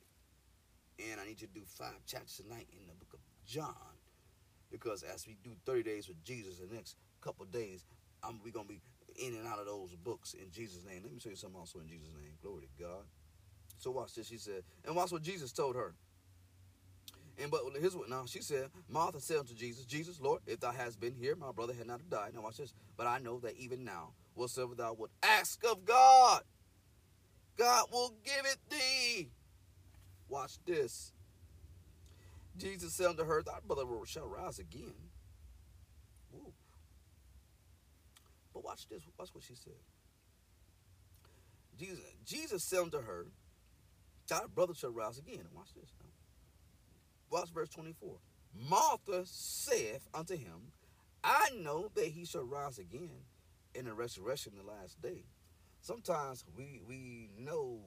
And 0.99 1.21
I 1.21 1.27
need 1.27 1.41
you 1.41 1.49
to 1.49 1.55
do 1.55 1.63
five 1.67 2.07
chapters 2.07 2.41
tonight 2.43 2.69
in 2.73 2.87
the 2.87 2.95
book 2.95 3.15
of 3.15 3.21
John. 3.47 3.75
Because 4.71 5.03
as 5.03 5.27
we 5.27 5.37
do 5.43 5.51
30 5.67 5.83
days 5.83 6.09
with 6.09 6.23
Jesus 6.25 6.59
the 6.59 6.75
next 6.75 6.97
couple 7.25 7.47
days, 7.47 7.85
I'm, 8.23 8.41
we're 8.45 8.53
going 8.53 8.67
to 8.67 8.73
be 8.73 8.81
in 9.17 9.35
and 9.35 9.47
out 9.47 9.59
of 9.59 9.67
those 9.67 9.95
books 10.05 10.35
in 10.35 10.51
Jesus' 10.53 10.85
name. 10.85 11.01
Let 11.03 11.13
me 11.13 11.21
show 11.21 11.31
you 11.31 11.37
something 11.37 11.59
also 11.59 11.81
in 11.81 11.89
Jesus' 11.89 12.13
name. 12.21 12.33
Glory 12.43 12.63
to 12.63 12.85
God. 12.85 13.05
So 13.79 13.91
watch 13.91 14.15
this. 14.15 14.29
She 14.29 14.37
said, 14.39 14.63
and 14.85 14.95
watch 14.95 15.13
what 15.13 15.23
Jesus 15.23 15.53
told 15.53 15.77
her. 15.77 15.95
And 17.41 17.51
but 17.51 17.63
here's 17.81 17.97
what 17.97 18.09
now 18.09 18.25
she 18.27 18.41
said, 18.41 18.71
Martha 18.89 19.21
said 19.21 19.39
unto 19.39 19.55
Jesus, 19.55 19.85
Jesus, 19.85 20.21
Lord, 20.21 20.41
if 20.47 20.61
thou 20.61 20.71
hast 20.71 21.01
been 21.01 21.15
here, 21.15 21.35
my 21.35 21.51
brother 21.51 21.73
had 21.73 21.89
not 21.89 22.09
died. 22.09 22.33
Now 22.35 22.43
watch 22.43 22.59
this. 22.59 22.73
But 22.97 23.09
I 23.09 23.19
know 23.19 23.41
that 23.41 23.57
even 23.57 23.85
now, 23.85 24.11
whatsoever 24.35 24.75
thou 24.77 24.95
would 24.95 25.11
ask 25.23 25.65
of 25.65 25.85
God, 25.85 26.43
God 27.57 27.87
will 27.91 28.15
give 28.25 28.45
it 28.45 28.59
thee. 28.71 29.29
Watch 30.29 30.59
this. 30.65 31.13
Jesus 32.57 32.93
said 32.93 33.07
unto 33.07 33.25
her, 33.25 33.43
Thy 33.43 33.59
brother 33.67 33.85
shall 34.07 34.27
rise 34.27 34.61
again. 34.61 34.95
But 38.55 38.65
watch 38.65 38.89
this. 38.89 39.03
Watch 39.19 39.31
what 39.33 39.45
she 39.45 39.55
said. 39.55 39.75
Jesus, 41.77 41.99
Jesus 42.25 42.63
said 42.63 42.81
unto 42.81 43.03
her, 43.03 43.27
Thy 44.29 44.41
brother 44.55 44.75
shall 44.75 44.93
rise 44.93 45.19
again. 45.19 45.41
And 45.41 45.53
watch 45.55 45.75
this 45.75 45.93
now. 46.01 46.11
Watch 47.31 47.51
verse 47.53 47.69
24. 47.71 48.17
Martha 48.71 49.23
saith 49.25 50.09
unto 50.15 50.37
him, 50.37 50.73
I 51.25 51.49
know 51.61 51.91
that 51.95 52.07
he 52.07 52.25
shall 52.25 52.45
rise 52.45 52.79
again 52.79 53.25
in 53.75 53.87
the 53.87 53.93
resurrection 53.95 54.53
in 54.57 54.65
the 54.65 54.73
last 54.73 55.03
day. 55.03 55.25
Sometimes 55.81 56.45
we 56.57 56.81
we 56.87 57.31
know 57.39 57.81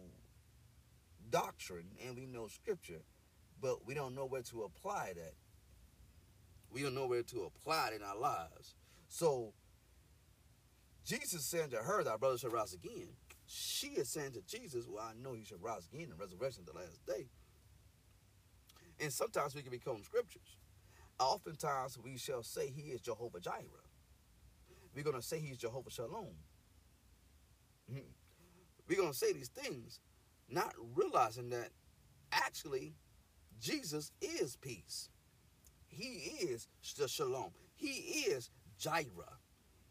doctrine 1.29 1.88
and 2.05 2.15
we 2.15 2.25
know 2.25 2.47
scripture, 2.47 3.01
but 3.62 3.86
we 3.88 3.93
don't 3.93 4.15
know 4.15 4.25
where 4.25 4.41
to 4.43 4.63
apply 4.63 5.13
that. 5.15 5.33
We 6.71 6.81
don't 6.81 6.95
know 6.95 7.07
where 7.07 7.24
to 7.24 7.43
apply 7.43 7.89
it 7.89 7.95
in 7.95 8.03
our 8.03 8.17
lives. 8.17 8.75
So 9.07 9.53
Jesus 11.08 11.46
said 11.46 11.72
to 11.72 11.78
her, 11.78 12.04
Thy 12.04 12.18
brother 12.18 12.38
shall 12.38 12.50
rise 12.50 12.74
again. 12.74 13.08
She 13.46 13.88
is 13.88 14.10
saying 14.10 14.34
to 14.34 14.42
Jesus, 14.42 14.86
Well, 14.90 15.02
I 15.02 15.14
know 15.24 15.34
he 15.34 15.46
shall 15.46 15.58
rise 15.60 15.88
again 15.88 16.10
in 16.12 16.18
resurrection 16.18 16.64
the 16.66 16.78
last 16.78 17.06
day. 17.06 17.28
And 19.00 19.14
sometimes 19.14 19.56
we 19.56 19.62
can 19.62 19.72
become 19.72 20.04
scriptures. 20.04 20.58
Oftentimes 21.18 21.98
we 21.98 22.18
shall 22.18 22.44
say 22.44 22.70
he 22.70 22.92
is 22.92 23.00
Jehovah 23.00 23.40
Jireh. 23.40 23.88
We're 24.94 25.06
going 25.06 25.16
to 25.16 25.22
say 25.22 25.40
he's 25.40 25.58
Jehovah 25.58 25.92
Shalom. 25.92 26.36
Mm-hmm. 27.90 28.00
We're 28.90 28.98
going 28.98 29.12
to 29.12 29.18
say 29.18 29.32
these 29.32 29.48
things, 29.48 30.02
not 30.50 30.74
realizing 30.94 31.50
that 31.52 31.70
actually 32.34 32.96
Jesus 33.62 34.12
is 34.22 34.58
peace. 34.58 35.10
He 35.88 36.04
is 36.42 36.68
the 36.98 37.08
Shalom. 37.08 37.52
He 37.76 38.24
is 38.28 38.50
Jireh. 38.78 39.38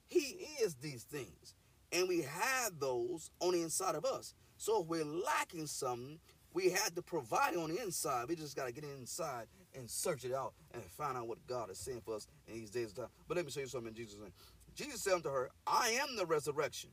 He 0.08 0.38
is 0.62 0.74
these 0.76 1.02
things. 1.02 1.54
And 1.92 2.08
we 2.08 2.22
have 2.22 2.78
those 2.78 3.30
on 3.40 3.52
the 3.52 3.62
inside 3.62 3.94
of 3.94 4.04
us. 4.04 4.34
So 4.56 4.82
if 4.82 4.88
we're 4.88 5.04
lacking 5.04 5.66
something, 5.66 6.18
we 6.52 6.70
had 6.70 6.96
to 6.96 7.02
provide 7.02 7.52
it 7.52 7.58
on 7.58 7.70
the 7.70 7.82
inside. 7.82 8.28
We 8.28 8.34
just 8.36 8.56
got 8.56 8.66
to 8.66 8.72
get 8.72 8.84
inside 8.84 9.46
and 9.74 9.88
search 9.90 10.24
it 10.24 10.32
out 10.32 10.54
and 10.72 10.82
find 10.82 11.16
out 11.16 11.28
what 11.28 11.46
God 11.46 11.70
is 11.70 11.78
saying 11.78 12.00
for 12.04 12.16
us 12.16 12.26
in 12.48 12.54
these 12.54 12.70
days 12.70 12.90
of 12.90 12.96
time. 12.96 13.08
But 13.28 13.36
let 13.36 13.44
me 13.44 13.50
show 13.50 13.60
you 13.60 13.66
something 13.66 13.88
in 13.88 13.94
Jesus' 13.94 14.18
name. 14.18 14.32
Jesus 14.74 15.02
said 15.02 15.14
unto 15.14 15.30
her, 15.30 15.50
I 15.66 15.98
am 16.02 16.16
the 16.16 16.26
resurrection. 16.26 16.90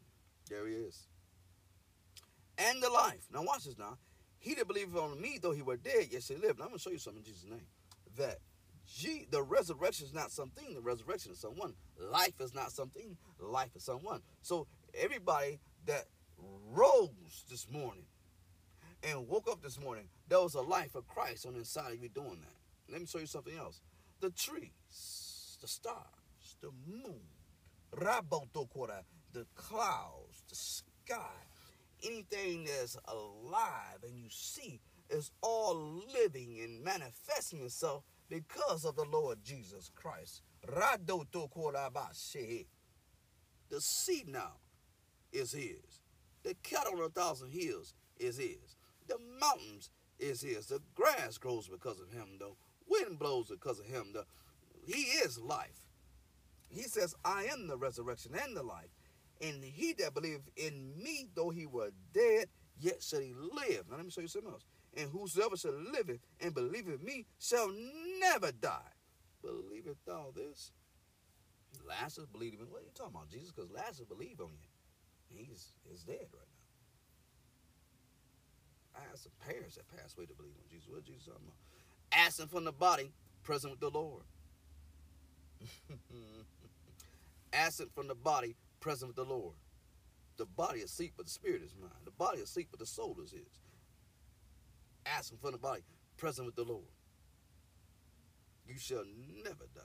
There 0.50 0.68
he 0.68 0.76
is. 0.76 1.08
And 2.58 2.84
the 2.84 2.90
life. 2.90 3.26
Now 3.34 3.44
watch 3.44 3.64
this 3.66 3.78
now. 3.78 3.98
He 4.40 4.54
that 4.56 4.68
believeth 4.68 4.96
on 4.98 5.20
me, 5.22 5.40
though 5.42 5.54
he 5.54 5.62
were 5.62 5.78
dead, 5.78 6.08
yet 6.12 6.24
shall 6.24 6.38
live. 6.38 6.58
Now 6.58 6.66
I'm 6.66 6.70
going 6.72 6.78
to 6.78 6.84
show 6.84 6.92
you 6.92 6.98
something 6.98 7.24
in 7.24 7.26
Jesus' 7.26 7.50
name. 7.50 7.66
That 8.18 8.40
G, 8.88 9.26
the 9.30 9.42
resurrection 9.42 10.06
is 10.06 10.14
not 10.14 10.32
something. 10.32 10.74
The 10.74 10.82
resurrection 10.82 11.32
is 11.32 11.40
someone. 11.40 11.74
Life 11.98 12.40
is 12.40 12.54
not 12.54 12.72
something. 12.72 13.18
Life 13.40 13.76
is 13.76 13.84
someone. 13.84 14.22
So 14.42 14.68
everybody 14.94 15.60
that 15.86 16.06
rose 16.72 17.46
this 17.50 17.68
morning 17.70 18.06
and 19.04 19.28
woke 19.28 19.48
up 19.50 19.62
this 19.62 19.80
morning, 19.80 20.06
there 20.28 20.40
was 20.42 20.56
a 20.56 20.62
life 20.62 20.96
of 20.96 21.08
Christ 21.08 21.46
on 21.46 21.54
the 21.54 21.60
inside 21.60 21.94
of 21.94 22.02
you 22.02 22.10
doing 22.10 22.42
that. 22.42 22.92
Let 22.92 23.02
me 23.02 23.08
show 23.08 23.20
you 23.20 23.26
something 23.26 23.58
else. 23.58 23.82
The 24.20 24.30
trees, 24.30 25.58
the 25.62 25.68
stars, 25.68 26.58
the 26.62 26.72
moon, 26.88 27.22
the 29.34 29.46
clouds, 29.56 30.44
the 30.50 30.56
sky, 30.56 31.18
anything 32.04 32.66
that's 32.66 32.98
alive 33.08 34.04
and 34.04 34.18
you 34.18 34.28
see 34.30 34.80
is 35.10 35.32
all 35.42 36.04
living 36.14 36.60
and 36.62 36.84
manifesting 36.84 37.62
itself 37.62 38.04
because 38.30 38.86
of 38.86 38.96
the 38.96 39.06
Lord 39.06 39.40
Jesus 39.44 39.92
Christ. 39.96 40.42
The 43.70 43.82
sea 43.82 44.24
now 44.28 44.54
is 45.32 45.52
his. 45.52 46.02
The 46.44 46.56
cattle 46.64 47.00
on 47.00 47.06
a 47.06 47.10
thousand 47.10 47.52
hills 47.52 47.94
is 48.20 48.38
his. 48.38 48.76
The 49.08 49.18
mountains 49.40 49.90
is 50.20 50.42
his. 50.42 50.68
The 50.68 50.82
grass 50.96 51.38
grows 51.38 51.68
because 51.68 52.00
of 52.00 52.12
him, 52.12 52.38
The 52.40 52.52
Wind 52.88 53.20
blows 53.20 53.50
because 53.50 53.80
of 53.80 53.86
him, 53.86 54.12
though. 54.14 54.26
He 54.86 55.02
is 55.02 55.40
life. 55.40 55.88
He 56.70 56.84
says, 56.84 57.16
I 57.24 57.46
am 57.46 57.68
the 57.68 57.78
resurrection 57.78 58.34
and 58.42 58.56
the 58.56 58.64
life. 58.64 58.90
And 59.42 59.64
he 59.64 59.94
that 60.00 60.14
believeth 60.14 60.50
in 60.56 60.94
me, 61.02 61.28
though 61.36 61.50
he 61.50 61.66
were 61.66 61.92
dead, 62.14 62.48
yet 62.84 63.02
shall 63.02 63.22
he 63.22 63.34
live. 63.34 63.86
Now 63.90 63.98
let 63.98 64.06
me 64.06 64.12
show 64.12 64.22
you 64.22 64.28
something 64.28 64.52
else. 64.52 64.66
And 64.96 65.10
whosoever 65.10 65.58
shall 65.58 65.74
live 65.74 66.20
and 66.40 66.54
believeth 66.54 67.02
me 67.02 67.26
shall 67.40 67.72
never 68.20 68.52
die. 68.52 68.92
Believeth 69.42 69.98
thou 70.06 70.32
this? 70.36 70.72
Lazarus 71.88 72.28
believed 72.32 72.60
in 72.62 72.70
What 72.70 72.82
are 72.82 72.86
you 72.86 72.92
talking 72.94 73.16
about, 73.16 73.30
Jesus? 73.30 73.52
Because 73.52 73.72
Lazarus 73.72 74.08
believed 74.08 74.42
on 74.42 74.52
you. 74.52 74.68
He's, 75.28 75.70
he's 75.90 76.04
dead 76.04 76.28
right 76.32 76.48
now. 78.94 79.00
I 79.02 79.10
had 79.10 79.18
some 79.18 79.32
parents 79.48 79.76
that 79.76 79.88
passed 79.98 80.18
away 80.18 80.28
to 80.28 80.34
believe 80.36 80.54
on 80.54 80.70
Jesus. 80.70 80.88
What 80.88 81.04
Jesus 81.04 81.26
talking 81.26 81.42
about? 81.42 82.26
Absent 82.26 82.52
from 82.52 82.64
the 82.66 82.72
body, 82.72 83.12
present 83.44 83.72
with 83.72 83.80
the 83.80 83.90
Lord. 83.90 84.24
Absent 87.54 87.90
from 87.96 88.08
the 88.08 88.16
body, 88.16 88.56
present 88.80 89.10
with 89.10 89.16
the 89.16 89.26
Lord. 89.26 89.56
The 90.38 90.46
body 90.46 90.80
is 90.80 90.92
asleep, 90.92 91.14
but 91.16 91.26
the 91.26 91.32
spirit 91.32 91.62
is 91.62 91.76
mine. 91.80 91.92
The 92.06 92.12
body 92.12 92.40
is 92.40 92.50
asleep, 92.50 92.70
but 92.72 92.80
the 92.80 92.86
soul 92.86 93.18
is 93.24 93.32
his. 93.32 93.62
Absent 95.06 95.42
from 95.42 95.52
the 95.52 95.58
body, 95.58 95.84
present 96.18 96.46
with 96.46 96.56
the 96.56 96.64
Lord. 96.64 96.90
You 98.68 98.78
shall 98.78 99.04
never 99.44 99.66
die. 99.76 99.82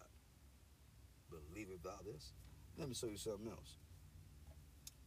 Believe 1.30 1.68
it 1.70 1.80
about 1.84 2.04
this. 2.04 2.32
Let 2.78 2.88
me 2.88 2.94
show 2.94 3.08
you 3.08 3.16
something 3.16 3.48
else. 3.48 3.76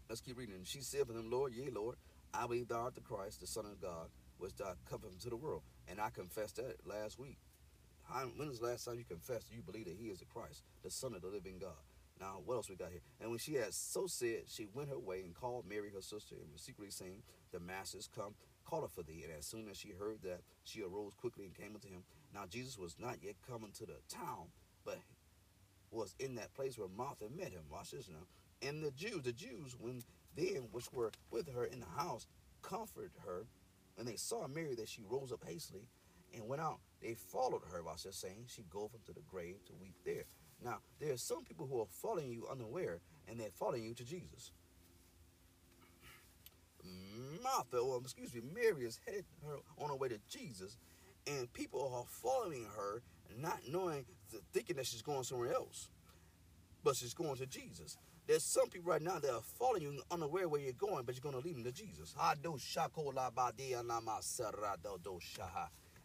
Let's 0.09 0.21
keep 0.21 0.37
reading. 0.37 0.55
she 0.63 0.81
said 0.81 1.07
to 1.07 1.13
him, 1.13 1.31
Lord, 1.31 1.53
yea, 1.53 1.69
Lord, 1.69 1.95
I 2.33 2.45
believe 2.45 2.67
thou 2.67 2.81
art 2.81 2.95
the 2.95 3.01
Christ, 3.01 3.39
the 3.39 3.47
Son 3.47 3.65
of 3.65 3.81
God, 3.81 4.09
which 4.37 4.55
thou 4.57 4.73
come 4.89 5.01
into 5.11 5.29
the 5.29 5.37
world. 5.37 5.61
And 5.87 5.99
I 5.99 6.09
confessed 6.09 6.57
that 6.57 6.75
last 6.85 7.17
week. 7.17 7.37
when 8.35 8.49
was 8.49 8.59
the 8.59 8.67
last 8.67 8.85
time 8.85 8.97
you 8.97 9.05
confessed 9.05 9.51
you 9.51 9.61
believe 9.61 9.85
that 9.85 9.95
he 9.95 10.07
is 10.07 10.19
the 10.19 10.25
Christ, 10.25 10.63
the 10.83 10.91
Son 10.91 11.13
of 11.15 11.21
the 11.21 11.29
living 11.29 11.59
God? 11.59 11.79
Now, 12.21 12.39
what 12.45 12.53
else 12.53 12.69
we 12.69 12.75
got 12.75 12.91
here? 12.91 13.01
And 13.19 13.31
when 13.31 13.39
she 13.39 13.55
had 13.55 13.73
so 13.73 14.05
said, 14.05 14.43
she 14.45 14.67
went 14.75 14.89
her 14.89 14.99
way 14.99 15.23
and 15.25 15.33
called 15.33 15.65
Mary, 15.67 15.89
her 15.93 16.01
sister, 16.01 16.35
and 16.35 16.53
was 16.53 16.61
secretly 16.61 16.91
saying, 16.91 17.23
The 17.51 17.59
master's 17.59 18.07
come, 18.15 18.35
call 18.63 18.83
her 18.83 18.87
for 18.87 19.01
thee. 19.01 19.23
And 19.23 19.33
as 19.35 19.47
soon 19.47 19.67
as 19.67 19.77
she 19.77 19.89
heard 19.89 20.21
that, 20.21 20.41
she 20.63 20.83
arose 20.83 21.13
quickly 21.15 21.45
and 21.45 21.55
came 21.55 21.73
unto 21.73 21.87
him. 21.87 22.03
Now, 22.31 22.43
Jesus 22.47 22.77
was 22.77 22.95
not 22.99 23.17
yet 23.23 23.35
come 23.49 23.63
into 23.63 23.87
the 23.87 23.97
town, 24.07 24.49
but 24.85 24.99
was 25.89 26.13
in 26.19 26.35
that 26.35 26.53
place 26.53 26.77
where 26.77 26.87
Martha 26.95 27.25
met 27.35 27.51
him. 27.51 27.63
Watch 27.71 27.91
this 27.91 28.07
now. 28.07 28.27
And 28.67 28.83
the 28.83 28.91
Jews, 28.91 29.23
the 29.23 29.33
Jews, 29.33 29.75
when 29.79 30.03
then 30.35 30.67
which 30.71 30.93
were 30.93 31.11
with 31.31 31.51
her 31.53 31.65
in 31.65 31.79
the 31.79 32.01
house, 32.01 32.27
comforted 32.61 33.11
her, 33.25 33.45
and 33.97 34.07
they 34.07 34.15
saw 34.15 34.47
Mary 34.47 34.75
that 34.75 34.87
she 34.87 35.01
rose 35.09 35.31
up 35.31 35.43
hastily 35.45 35.87
and 36.33 36.47
went 36.47 36.61
out. 36.61 36.79
They 37.01 37.15
followed 37.15 37.63
her, 37.71 37.83
while 37.83 37.97
she's 37.97 38.15
saying, 38.15 38.45
She 38.47 38.63
goeth 38.69 38.93
into 38.93 39.11
the 39.11 39.25
grave 39.27 39.57
to 39.65 39.73
weep 39.81 39.95
there. 40.05 40.25
Now, 40.63 40.77
there 40.99 41.11
are 41.13 41.17
some 41.17 41.43
people 41.43 41.67
who 41.67 41.81
are 41.81 41.87
following 41.89 42.31
you 42.31 42.47
unaware, 42.49 42.99
and 43.27 43.39
they're 43.39 43.49
following 43.51 43.83
you 43.83 43.93
to 43.95 44.03
Jesus. 44.03 44.51
Martha, 47.43 47.77
or 47.77 47.97
um, 47.97 48.03
excuse 48.03 48.33
me, 48.33 48.41
Mary 48.53 48.85
is 48.85 48.99
headed 49.05 49.25
her 49.45 49.57
on 49.79 49.89
her 49.89 49.95
way 49.95 50.09
to 50.09 50.19
Jesus, 50.29 50.77
and 51.27 51.51
people 51.53 51.91
are 51.95 52.05
following 52.07 52.65
her, 52.75 53.01
not 53.39 53.59
knowing, 53.69 54.05
thinking 54.53 54.75
that 54.75 54.85
she's 54.85 55.01
going 55.01 55.23
somewhere 55.23 55.53
else, 55.53 55.89
but 56.83 56.95
she's 56.95 57.13
going 57.13 57.35
to 57.37 57.45
Jesus. 57.45 57.97
There's 58.27 58.43
some 58.43 58.69
people 58.69 58.91
right 58.91 59.01
now 59.01 59.19
that 59.19 59.31
are 59.31 59.41
following 59.41 59.81
you 59.81 60.01
unaware 60.11 60.47
where 60.47 60.61
you're 60.61 60.73
going, 60.73 61.03
but 61.05 61.15
you're 61.15 61.31
going 61.31 61.41
to 61.41 61.45
lead 61.45 61.57
them 61.57 61.63
to 61.63 61.71
Jesus. 61.71 62.15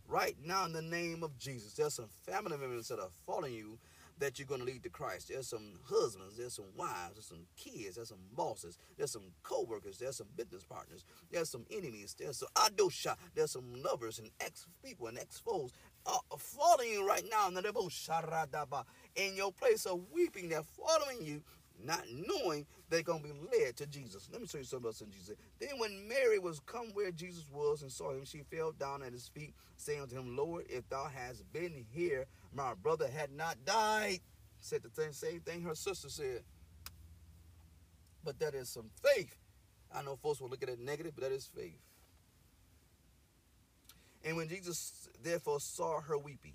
Right 0.09 0.37
now, 0.45 0.65
in 0.65 0.73
the 0.73 0.83
name 0.83 1.23
of 1.23 1.39
Jesus, 1.39 1.75
there's 1.75 1.95
some 1.95 2.09
family 2.27 2.57
members 2.57 2.89
that 2.89 2.99
are 2.99 3.11
following 3.27 3.55
you 3.55 3.79
that 4.19 4.39
you're 4.39 4.47
going 4.47 4.61
to 4.61 4.67
lead 4.67 4.83
to 4.83 4.89
Christ. 4.89 5.29
There's 5.29 5.49
some 5.49 5.79
husbands, 5.85 6.37
there's 6.37 6.55
some 6.55 6.67
wives, 6.77 7.15
there's 7.15 7.27
some 7.27 7.47
kids, 7.57 7.97
there's 7.97 8.09
some 8.09 8.19
bosses, 8.35 8.79
there's 8.97 9.13
some 9.13 9.33
co-workers, 9.43 9.99
there's 9.99 10.17
some 10.17 10.29
business 10.37 10.65
partners, 10.65 11.05
there's 11.31 11.51
some 11.51 11.67
enemies, 11.71 12.17
there's 12.19 12.39
some 12.39 12.49
adosha, 12.57 13.17
there's 13.35 13.53
some 13.53 13.83
lovers 13.83 14.19
and 14.19 14.31
ex-people 14.41 15.07
and 15.09 15.19
ex-foes 15.19 15.73
uh, 16.07 16.19
following 16.39 16.91
you 16.91 17.07
right 17.07 17.25
now 17.31 17.49
in 19.17 19.35
your 19.35 19.53
place 19.53 19.87
of 19.87 20.01
weeping. 20.13 20.49
They're 20.49 20.63
following 20.63 21.23
you 21.23 21.43
not 21.85 22.05
knowing 22.11 22.67
they're 22.89 23.03
going 23.03 23.23
to 23.23 23.29
be 23.29 23.35
led 23.53 23.77
to 23.77 23.87
Jesus. 23.87 24.29
Let 24.33 24.41
me 24.41 24.47
show 24.47 24.59
you 24.59 24.65
something 24.65 24.87
else 24.87 25.01
in 25.01 25.11
Jesus. 25.11 25.37
Then 25.59 25.79
when 25.79 26.09
Mary 26.09 26.39
was 26.39 26.61
come 26.61 26.87
where 26.95 27.11
Jesus 27.11 27.45
was 27.53 27.83
and 27.83 27.91
saw 27.91 28.13
him, 28.13 28.25
she 28.25 28.43
fell 28.51 28.73
down 28.73 29.03
at 29.03 29.13
his 29.13 29.29
feet, 29.29 29.55
saying 29.77 30.01
unto 30.01 30.17
him, 30.17 30.37
Lord, 30.37 30.65
if 30.69 30.89
thou 30.89 31.05
hadst 31.05 31.45
been 31.53 31.85
here, 31.93 32.27
my 32.57 32.75
brother 32.75 33.07
had 33.09 33.31
not 33.33 33.57
died. 33.65 34.21
Said 34.61 34.83
the 34.83 35.13
same 35.13 35.41
thing 35.41 35.63
her 35.63 35.75
sister 35.75 36.09
said. 36.09 36.43
But 38.25 38.41
that 38.41 38.55
is 38.55 38.69
some 38.69 38.91
faith. 39.05 39.37
I 39.95 40.03
know 40.03 40.17
folks 40.17 40.41
will 40.41 40.49
look 40.49 40.63
at 40.63 40.69
it 40.69 40.81
negative, 40.81 41.13
but 41.15 41.25
that 41.25 41.33
is 41.33 41.47
faith. 41.47 41.79
And 44.25 44.37
when 44.37 44.49
Jesus 44.49 45.09
therefore 45.23 45.61
saw 45.61 46.01
her 46.01 46.19
weeping, 46.19 46.55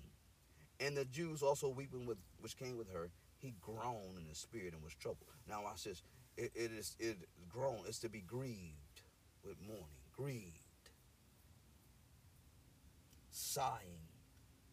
and 0.80 0.96
the 0.96 1.04
Jews 1.06 1.42
also 1.42 1.68
weeping 1.68 2.04
with 2.04 2.18
which 2.40 2.56
came 2.56 2.76
with 2.76 2.92
her, 2.92 3.08
he 3.38 3.54
groaned 3.62 4.18
in 4.18 4.26
the 4.28 4.34
spirit 4.34 4.74
and 4.74 4.82
was 4.82 4.94
troubled. 4.94 5.30
Now 5.48 5.64
I 5.64 5.76
says 5.76 6.02
It, 6.36 6.52
it 6.54 6.72
is 6.72 6.96
it 6.98 7.16
groan 7.48 7.84
is 7.88 7.98
to 8.00 8.08
be 8.08 8.20
grieved 8.20 9.02
with 9.44 9.56
mourning, 9.60 9.86
grieved, 10.14 10.90
sighing, 13.30 14.08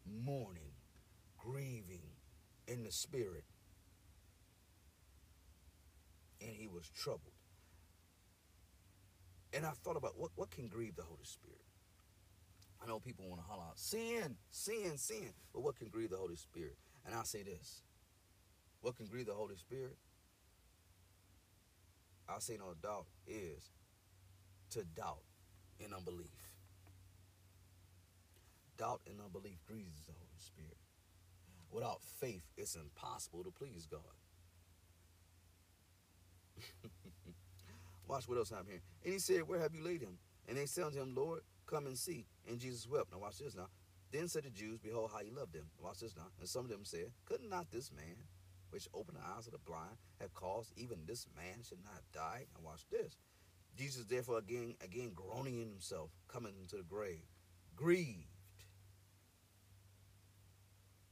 mourning, 0.06 0.69
grieving 1.44 2.02
in 2.68 2.84
the 2.84 2.92
spirit. 2.92 3.44
And 6.42 6.52
he 6.52 6.68
was 6.68 6.90
troubled. 6.90 7.34
And 9.54 9.66
I 9.66 9.72
thought 9.72 9.98
about 9.98 10.18
what, 10.18 10.32
what 10.36 10.52
can 10.52 10.68
grieve 10.68 10.96
the 10.96 11.04
Holy 11.04 11.24
Spirit? 11.24 11.58
I 12.82 12.88
know 12.88 13.00
people 13.00 13.26
want 13.28 13.42
to 13.42 13.48
holler 13.48 13.64
out, 13.64 13.78
sin, 13.78 14.38
sin, 14.52 14.98
sin. 14.98 15.34
But 15.54 15.62
what 15.62 15.76
can 15.76 15.90
grieve 15.90 16.12
the 16.12 16.18
Holy 16.18 16.38
Spirit? 16.38 16.78
And 17.06 17.16
i 17.16 17.24
say 17.24 17.44
this 17.44 17.82
what 18.82 18.96
can 18.96 19.08
grieve 19.08 19.26
the 19.26 19.34
Holy 19.34 19.58
Spirit? 19.58 19.98
I 22.30 22.40
say 22.40 22.58
no 22.58 22.74
doubt 22.82 23.08
is 23.28 23.72
to 24.72 24.84
doubt 24.96 25.24
and 25.84 25.94
unbelief. 25.94 26.30
Doubt 28.78 29.02
and 29.10 29.20
unbelief 29.20 29.58
grieves 29.68 30.06
the 30.06 30.14
Holy 30.14 30.38
Spirit. 30.38 30.78
Without 31.72 32.02
faith, 32.02 32.44
it's 32.58 32.76
impossible 32.76 33.44
to 33.44 33.52
please 33.52 33.86
God. 33.86 34.02
Watch 38.08 38.28
what 38.28 38.38
else 38.38 38.52
I'm 38.52 38.66
here. 38.66 38.82
And 39.04 39.14
he 39.14 39.20
said, 39.20 39.48
Where 39.48 39.60
have 39.60 39.76
you 39.76 39.84
laid 39.84 40.02
him? 40.02 40.18
And 40.48 40.58
they 40.58 40.66
said 40.66 40.86
unto 40.86 41.00
him, 41.00 41.14
Lord, 41.16 41.42
come 41.68 41.86
and 41.86 41.98
see. 41.98 42.26
And 42.48 42.60
Jesus 42.60 42.88
wept. 42.88 43.12
Now 43.12 43.20
watch 43.20 43.38
this 43.38 43.56
now. 43.56 43.68
Then 44.12 44.28
said 44.28 44.44
the 44.44 44.50
Jews, 44.50 44.80
Behold 44.80 45.12
how 45.14 45.20
he 45.20 45.30
loved 45.30 45.54
them. 45.54 45.70
Watch 45.80 46.00
this 46.00 46.16
now. 46.16 46.26
And 46.40 46.50
some 46.50 46.66
of 46.66 46.72
them 46.72 46.84
said, 46.84 47.12
Could 47.26 47.44
not 47.44 47.70
this 47.70 47.92
man, 47.92 48.16
which 48.72 48.88
opened 48.94 49.18
the 49.18 49.38
eyes 49.38 49.46
of 49.46 49.54
the 49.54 49.60
blind, 49.60 49.98
have 50.20 50.34
caused 50.34 50.74
even 50.76 51.06
this 51.06 51.28
man 51.36 51.62
should 51.68 51.84
not 51.84 52.02
died? 52.12 52.48
Now 52.56 52.62
watch 52.66 52.82
this. 52.92 53.18
Jesus 53.78 54.06
therefore 54.06 54.40
again 54.40 54.76
again 54.84 55.12
groaning 55.16 55.62
in 55.62 55.70
himself, 55.70 56.10
coming 56.28 56.54
into 56.60 56.78
the 56.78 56.84
grave, 56.84 57.24
grieved, 57.76 58.26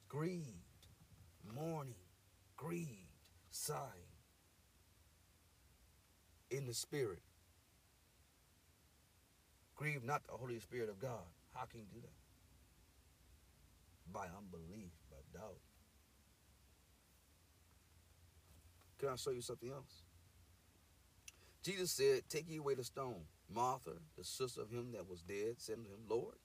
grieved, 0.09 0.87
mourning, 1.55 1.95
grieved, 2.55 2.89
sighing 3.49 3.81
in 6.49 6.65
the 6.65 6.73
spirit. 6.73 7.21
Grieve 9.75 10.03
not 10.03 10.25
the 10.25 10.33
Holy 10.33 10.59
Spirit 10.59 10.89
of 10.89 10.99
God. 10.99 11.25
How 11.53 11.65
can 11.65 11.81
you 11.81 11.85
do 11.93 12.01
that? 12.01 12.13
By 14.11 14.25
unbelief, 14.37 14.91
by 15.11 15.17
doubt. 15.37 15.59
Can 18.99 19.09
I 19.09 19.15
show 19.15 19.31
you 19.31 19.41
something 19.41 19.69
else? 19.69 20.03
Jesus 21.63 21.91
said, 21.91 22.21
Take 22.29 22.49
ye 22.49 22.57
away 22.57 22.73
the 22.73 22.83
stone. 22.83 23.25
Martha, 23.53 23.91
the 24.17 24.23
sister 24.23 24.61
of 24.61 24.71
him 24.71 24.91
that 24.93 25.07
was 25.07 25.21
dead, 25.21 25.55
said 25.57 25.77
unto 25.77 25.89
him, 25.89 25.99
Lord, 26.09 26.35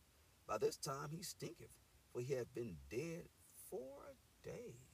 by 0.47 0.59
this 0.59 0.77
time 0.77 1.09
he 1.11 1.23
stinketh, 1.23 1.71
for 2.13 2.21
he 2.21 2.35
hath 2.35 2.53
been 2.55 2.77
dead 2.91 3.29
four 3.73 4.21
days. 4.45 4.85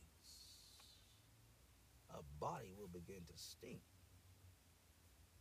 A 2.14 2.22
body 2.38 2.70
will 2.78 2.88
begin 2.88 3.26
to 3.26 3.36
stink. 3.36 3.82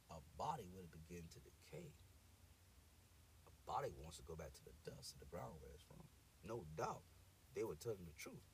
A 0.09 0.17
body 0.37 0.65
will 0.73 0.89
begin 0.89 1.23
to 1.29 1.39
decay 1.39 1.93
A 3.45 3.51
body 3.69 3.89
wants 4.01 4.17
to 4.17 4.23
go 4.23 4.35
back 4.35 4.53
to 4.55 4.63
the 4.65 4.75
dust 4.89 5.13
of 5.13 5.19
the 5.19 5.29
ground 5.29 5.53
where 5.61 5.73
it's 5.73 5.83
from. 5.83 6.07
No 6.43 6.65
doubt 6.77 7.03
they 7.55 7.63
were 7.63 7.75
telling 7.75 8.05
the 8.05 8.17
truth 8.17 8.49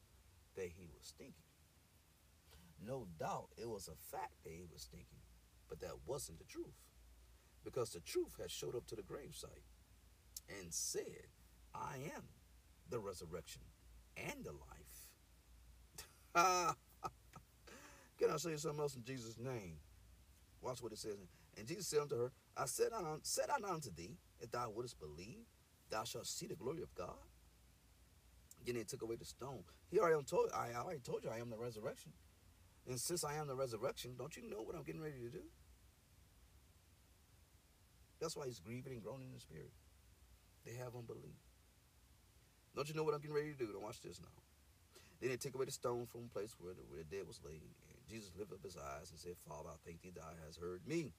that 0.56 0.70
he 0.76 0.88
was 0.92 1.08
stinking. 1.08 1.48
No 2.84 3.08
doubt 3.20 3.50
it 3.58 3.70
was 3.70 3.88
a 3.88 3.96
fact 4.12 4.44
that 4.44 4.52
he 4.52 4.66
was 4.72 4.82
stinking, 4.84 5.24
but 5.70 5.80
that 5.80 6.06
wasn't 6.06 6.40
the 6.40 6.46
truth. 6.46 6.82
Because 7.64 7.92
the 7.92 8.02
truth 8.02 8.36
had 8.40 8.52
showed 8.52 8.76
up 8.76 8.88
to 8.88 8.96
the 8.96 9.04
gravesite 9.04 9.70
and 10.60 10.74
said, 10.74 11.32
I 11.74 11.98
am 12.16 12.24
the 12.90 13.00
resurrection 13.00 13.62
and 14.18 14.44
the 14.44 14.52
life. 14.52 15.08
Can 18.20 18.32
I 18.32 18.38
say 18.38 18.56
something 18.56 18.80
else 18.80 18.96
in 18.96 19.04
Jesus' 19.04 19.38
name? 19.38 19.78
Watch 20.62 20.82
what 20.82 20.92
it 20.92 20.98
says. 20.98 21.18
And 21.58 21.68
Jesus 21.68 21.88
said 21.88 22.00
unto 22.02 22.18
her, 22.18 22.32
I 22.58 22.66
said, 22.66 22.94
unto, 22.94 23.20
said 23.24 23.46
I 23.50 23.56
unto 23.70 23.92
thee, 23.92 24.18
if 24.40 24.52
thou 24.52 24.70
wouldst 24.70 25.00
believe, 25.00 25.46
thou 25.90 26.04
shalt 26.04 26.26
see 26.26 26.48
the 26.48 26.56
glory 26.56 26.82
of 26.82 26.94
God. 26.96 27.16
Then 28.66 28.76
they 28.76 28.84
took 28.84 29.02
away 29.02 29.16
the 29.16 29.26
stone. 29.26 29.64
He 29.92 30.00
already 30.00 30.24
told 30.24 30.50
I 30.56 30.74
already 30.74 31.00
told 31.00 31.24
you 31.24 31.30
I 31.30 31.40
am 31.40 31.50
the 31.50 31.58
resurrection. 31.58 32.14
And 32.88 33.00
since 33.00 33.24
I 33.24 33.36
am 33.36 33.48
the 33.48 33.56
resurrection, 33.56 34.16
don't 34.18 34.36
you 34.36 34.50
know 34.50 34.62
what 34.62 34.76
I'm 34.76 34.84
getting 34.84 35.02
ready 35.02 35.20
to 35.20 35.30
do? 35.30 35.44
That's 38.20 38.36
why 38.38 38.46
he's 38.46 38.60
grieving 38.60 38.94
and 38.94 39.04
groaning 39.04 39.28
in 39.28 39.34
the 39.34 39.40
spirit. 39.40 39.72
They 40.66 40.74
have 40.74 40.96
unbelief. 40.96 41.36
Don't 42.76 42.90
you 42.90 42.96
know 42.96 43.04
what 43.04 43.14
I'm 43.14 43.22
getting 43.22 43.36
ready 43.36 43.52
to 43.52 43.58
do? 43.58 43.72
Don't 43.72 43.84
watch 43.84 44.02
this 44.02 44.20
now. 44.20 44.34
Then 45.22 45.30
they 45.30 45.38
take 45.38 45.56
away 45.56 45.66
the 45.66 45.72
stone 45.72 46.06
from 46.06 46.24
the 46.24 46.30
place 46.30 46.56
where 46.60 46.74
the, 46.74 46.82
where 46.90 47.00
the 47.00 47.16
dead 47.16 47.28
was 47.28 47.40
laid. 47.46 47.62
And 47.62 48.10
Jesus 48.10 48.32
lifted 48.38 48.56
up 48.56 48.64
his 48.64 48.78
eyes 48.78 49.12
and 49.12 49.20
said, 49.20 49.36
Father, 49.48 49.70
I 49.70 49.78
thank 49.86 50.02
thee 50.02 50.12
thou 50.14 50.28
hast 50.46 50.60
heard 50.60 50.82
me. 50.88 51.14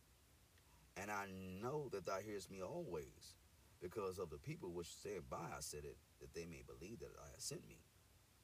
And 0.96 1.10
I 1.10 1.26
know 1.62 1.88
that 1.92 2.06
thou 2.06 2.18
hearest 2.24 2.50
me 2.50 2.62
always, 2.62 3.38
because 3.80 4.18
of 4.18 4.30
the 4.30 4.38
people 4.38 4.70
which 4.70 4.88
stand 4.88 5.28
by 5.30 5.36
I 5.56 5.60
said 5.60 5.84
it, 5.84 5.96
that 6.20 6.34
they 6.34 6.46
may 6.46 6.62
believe 6.66 7.00
that 7.00 7.10
I 7.18 7.30
have 7.32 7.40
sent 7.40 7.66
me. 7.68 7.78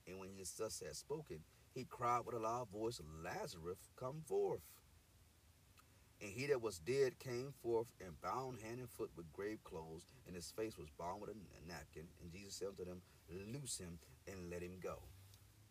And 0.06 0.18
when 0.18 0.30
he 0.30 0.44
thus 0.58 0.82
had 0.84 0.96
spoken, 0.96 1.40
he 1.74 1.84
cried 1.84 2.22
with 2.26 2.34
a 2.34 2.38
loud 2.38 2.68
voice, 2.72 3.00
Lazarus, 3.22 3.90
come 3.96 4.22
forth. 4.26 4.60
And 6.22 6.30
he 6.30 6.46
that 6.46 6.60
was 6.60 6.78
dead 6.78 7.18
came 7.18 7.52
forth 7.62 7.86
and 8.04 8.20
bound 8.20 8.58
hand 8.60 8.78
and 8.78 8.90
foot 8.90 9.10
with 9.16 9.32
grave 9.32 9.62
clothes, 9.64 10.04
and 10.26 10.36
his 10.36 10.50
face 10.50 10.76
was 10.76 10.88
bound 10.98 11.20
with 11.22 11.30
a 11.30 11.68
napkin. 11.68 12.04
And 12.20 12.30
Jesus 12.32 12.54
said 12.54 12.68
unto 12.68 12.84
them, 12.84 13.00
Loose 13.52 13.78
him 13.78 13.98
and 14.26 14.50
let 14.50 14.62
him 14.62 14.78
go. 14.82 14.98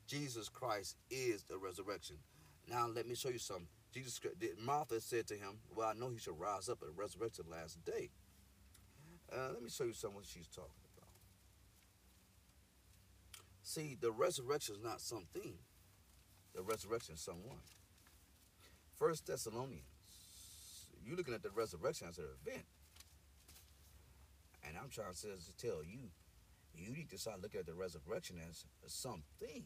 Jesus 0.08 0.50
Christ 0.50 0.96
is 1.12 1.44
the 1.44 1.58
resurrection. 1.58 2.16
Now 2.68 2.88
let 2.88 3.08
me 3.08 3.16
show 3.16 3.30
you 3.30 3.38
something. 3.38 3.68
Jesus, 3.94 4.20
Martha 4.64 5.00
said 5.02 5.28
to 5.28 5.36
him, 5.36 5.60
Well, 5.76 5.88
I 5.88 5.94
know 5.94 6.10
he 6.10 6.18
shall 6.18 6.34
rise 6.36 6.68
up 6.68 6.80
at 6.82 6.88
the 6.88 6.94
resurrection 7.00 7.46
last 7.52 7.84
day. 7.86 8.10
Uh, 9.32 9.50
let 9.54 9.62
me 9.62 9.70
show 9.70 9.84
you 9.84 9.94
something 9.94 10.22
she's 10.24 10.48
talking 10.48 10.72
about. 10.98 11.10
See, 13.62 13.98
the 14.00 14.12
resurrection 14.12 14.76
is 14.76 14.84
not 14.84 15.00
something, 15.02 15.54
the 16.56 16.64
resurrection 16.64 17.16
is 17.16 17.22
someone. 17.22 17.60
First 18.98 19.28
Thessalonians, 19.28 19.99
you're 21.06 21.18
looking 21.18 21.34
at 21.34 21.44
the 21.44 21.50
resurrection 21.52 22.08
as 22.10 22.18
an 22.18 22.26
event. 22.46 22.66
And 24.68 24.78
I'm 24.78 24.90
trying 24.90 25.14
to 25.14 25.58
tell 25.58 25.84
you, 25.84 26.10
you 26.76 26.92
need 26.92 27.10
to 27.10 27.18
start 27.18 27.42
looking 27.42 27.60
at 27.60 27.66
the 27.66 27.74
resurrection 27.74 28.38
as 28.46 28.66
something. 28.88 29.64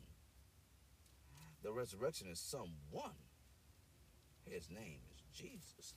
The 1.63 1.71
resurrection 1.71 2.27
is 2.27 2.39
someone. 2.39 3.17
His 4.45 4.69
name 4.69 4.99
is 5.13 5.21
Jesus. 5.33 5.95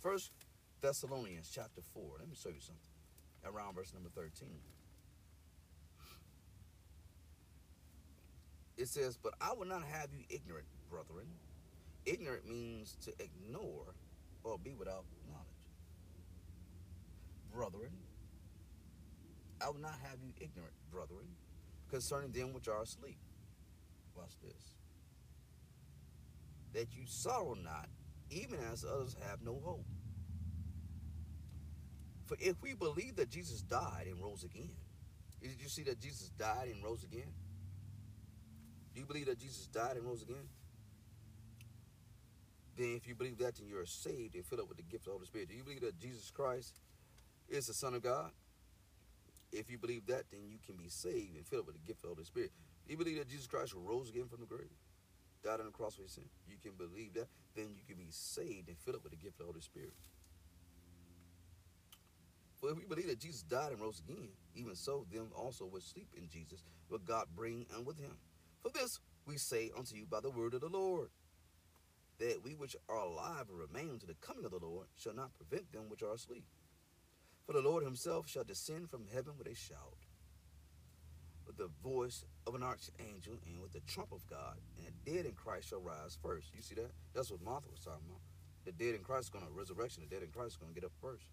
First 0.00 0.32
Thessalonians 0.80 1.50
chapter 1.52 1.80
4. 1.94 2.02
Let 2.18 2.28
me 2.28 2.34
show 2.34 2.48
you 2.48 2.60
something. 2.60 2.82
Around 3.44 3.74
verse 3.74 3.92
number 3.94 4.10
13. 4.14 4.48
It 8.76 8.88
says, 8.88 9.16
But 9.16 9.34
I 9.40 9.52
will 9.52 9.66
not 9.66 9.84
have 9.84 10.08
you 10.12 10.24
ignorant, 10.28 10.66
brethren. 10.90 11.26
Ignorant 12.04 12.48
means 12.48 12.96
to 13.04 13.12
ignore 13.22 13.94
or 14.46 14.58
be 14.58 14.74
without 14.74 15.04
knowledge. 15.28 15.46
Brethren, 17.52 17.90
I 19.60 19.68
will 19.68 19.80
not 19.80 19.98
have 20.02 20.18
you 20.22 20.32
ignorant, 20.40 20.74
brethren, 20.90 21.26
concerning 21.88 22.32
them 22.32 22.52
which 22.52 22.68
are 22.68 22.82
asleep. 22.82 23.18
Watch 24.14 24.32
this 24.42 24.76
that 26.72 26.94
you 26.94 27.04
sorrow 27.06 27.54
not, 27.54 27.88
even 28.30 28.58
as 28.70 28.84
others 28.84 29.16
have 29.26 29.40
no 29.42 29.58
hope. 29.64 29.86
For 32.26 32.36
if 32.38 32.60
we 32.60 32.74
believe 32.74 33.16
that 33.16 33.30
Jesus 33.30 33.62
died 33.62 34.08
and 34.08 34.22
rose 34.22 34.44
again, 34.44 34.68
did 35.40 35.58
you 35.58 35.68
see 35.68 35.84
that 35.84 36.00
Jesus 36.00 36.28
died 36.38 36.68
and 36.70 36.84
rose 36.84 37.02
again? 37.02 37.32
Do 38.94 39.00
you 39.00 39.06
believe 39.06 39.26
that 39.26 39.38
Jesus 39.38 39.68
died 39.68 39.96
and 39.96 40.04
rose 40.04 40.20
again? 40.20 40.48
Then 42.76 42.94
if 42.96 43.06
you 43.06 43.14
believe 43.14 43.38
that, 43.38 43.56
then 43.56 43.66
you're 43.68 43.86
saved 43.86 44.34
and 44.34 44.44
filled 44.44 44.60
up 44.60 44.68
with 44.68 44.76
the 44.76 44.84
gift 44.84 45.06
of 45.06 45.12
the 45.12 45.12
Holy 45.12 45.26
Spirit. 45.26 45.48
Do 45.48 45.54
you 45.54 45.64
believe 45.64 45.80
that 45.80 45.98
Jesus 45.98 46.30
Christ 46.30 46.78
is 47.48 47.66
the 47.66 47.74
Son 47.74 47.94
of 47.94 48.02
God? 48.02 48.30
If 49.52 49.70
you 49.70 49.78
believe 49.78 50.06
that, 50.06 50.24
then 50.30 50.40
you 50.48 50.58
can 50.64 50.76
be 50.76 50.88
saved 50.88 51.36
and 51.36 51.46
filled 51.46 51.60
up 51.62 51.66
with 51.66 51.76
the 51.76 51.86
gift 51.86 52.00
of 52.00 52.10
the 52.10 52.14
Holy 52.14 52.24
Spirit. 52.24 52.50
Do 52.86 52.92
you 52.92 52.98
believe 52.98 53.18
that 53.18 53.28
Jesus 53.28 53.46
Christ 53.46 53.74
rose 53.74 54.10
again 54.10 54.28
from 54.28 54.40
the 54.40 54.46
grave? 54.46 54.74
Died 55.42 55.60
on 55.60 55.66
the 55.66 55.72
cross 55.72 55.94
for 55.94 56.02
your 56.02 56.08
sin. 56.08 56.24
You 56.48 56.56
can 56.60 56.72
believe 56.76 57.14
that, 57.14 57.28
then 57.54 57.68
you 57.76 57.82
can 57.86 57.96
be 57.96 58.10
saved 58.10 58.68
and 58.68 58.76
filled 58.78 58.96
up 58.96 59.04
with 59.04 59.12
the 59.12 59.18
gift 59.18 59.40
of 59.40 59.46
the 59.46 59.52
Holy 59.52 59.60
Spirit. 59.60 59.92
For 62.60 62.70
if 62.70 62.78
we 62.78 62.84
believe 62.84 63.08
that 63.08 63.20
Jesus 63.20 63.42
died 63.42 63.72
and 63.72 63.80
rose 63.80 64.00
again, 64.00 64.28
even 64.54 64.74
so, 64.74 65.06
them 65.12 65.28
also 65.36 65.66
which 65.66 65.84
sleep 65.84 66.08
in 66.16 66.28
Jesus 66.28 66.64
will 66.90 66.98
God 66.98 67.26
bring 67.34 67.66
and 67.74 67.86
with 67.86 67.98
him. 67.98 68.16
For 68.62 68.70
this 68.70 68.98
we 69.26 69.36
say 69.36 69.70
unto 69.76 69.94
you 69.94 70.06
by 70.06 70.20
the 70.20 70.30
word 70.30 70.54
of 70.54 70.62
the 70.62 70.68
Lord, 70.68 71.08
that 72.18 72.42
we 72.42 72.52
which 72.54 72.76
are 72.88 72.98
alive 72.98 73.46
and 73.48 73.58
remain 73.58 73.90
unto 73.90 74.06
the 74.06 74.14
coming 74.20 74.44
of 74.44 74.50
the 74.50 74.58
Lord 74.58 74.86
shall 74.96 75.14
not 75.14 75.34
prevent 75.34 75.72
them 75.72 75.88
which 75.88 76.02
are 76.02 76.12
asleep. 76.12 76.44
For 77.46 77.52
the 77.52 77.60
Lord 77.60 77.84
himself 77.84 78.28
shall 78.28 78.44
descend 78.44 78.90
from 78.90 79.06
heaven 79.12 79.34
with 79.38 79.46
a 79.46 79.54
shout, 79.54 79.98
with 81.46 81.56
the 81.56 81.70
voice 81.82 82.24
of 82.46 82.54
an 82.54 82.62
archangel, 82.62 83.38
and 83.46 83.60
with 83.60 83.72
the 83.72 83.80
trump 83.86 84.12
of 84.12 84.26
God, 84.26 84.56
and 84.76 84.86
the 84.86 85.10
dead 85.10 85.26
in 85.26 85.32
Christ 85.32 85.68
shall 85.68 85.80
rise 85.80 86.18
first. 86.22 86.52
You 86.54 86.62
see 86.62 86.74
that? 86.74 86.90
That's 87.14 87.30
what 87.30 87.42
Martha 87.42 87.68
was 87.70 87.80
talking 87.80 88.06
about. 88.08 88.20
The 88.64 88.72
dead 88.72 88.96
in 88.96 89.02
Christ 89.02 89.26
is 89.26 89.30
going 89.30 89.46
to 89.46 89.52
resurrection. 89.52 90.02
The 90.02 90.12
dead 90.12 90.24
in 90.24 90.30
Christ 90.30 90.52
is 90.52 90.56
going 90.56 90.74
to 90.74 90.80
get 90.80 90.86
up 90.86 90.92
first. 91.00 91.26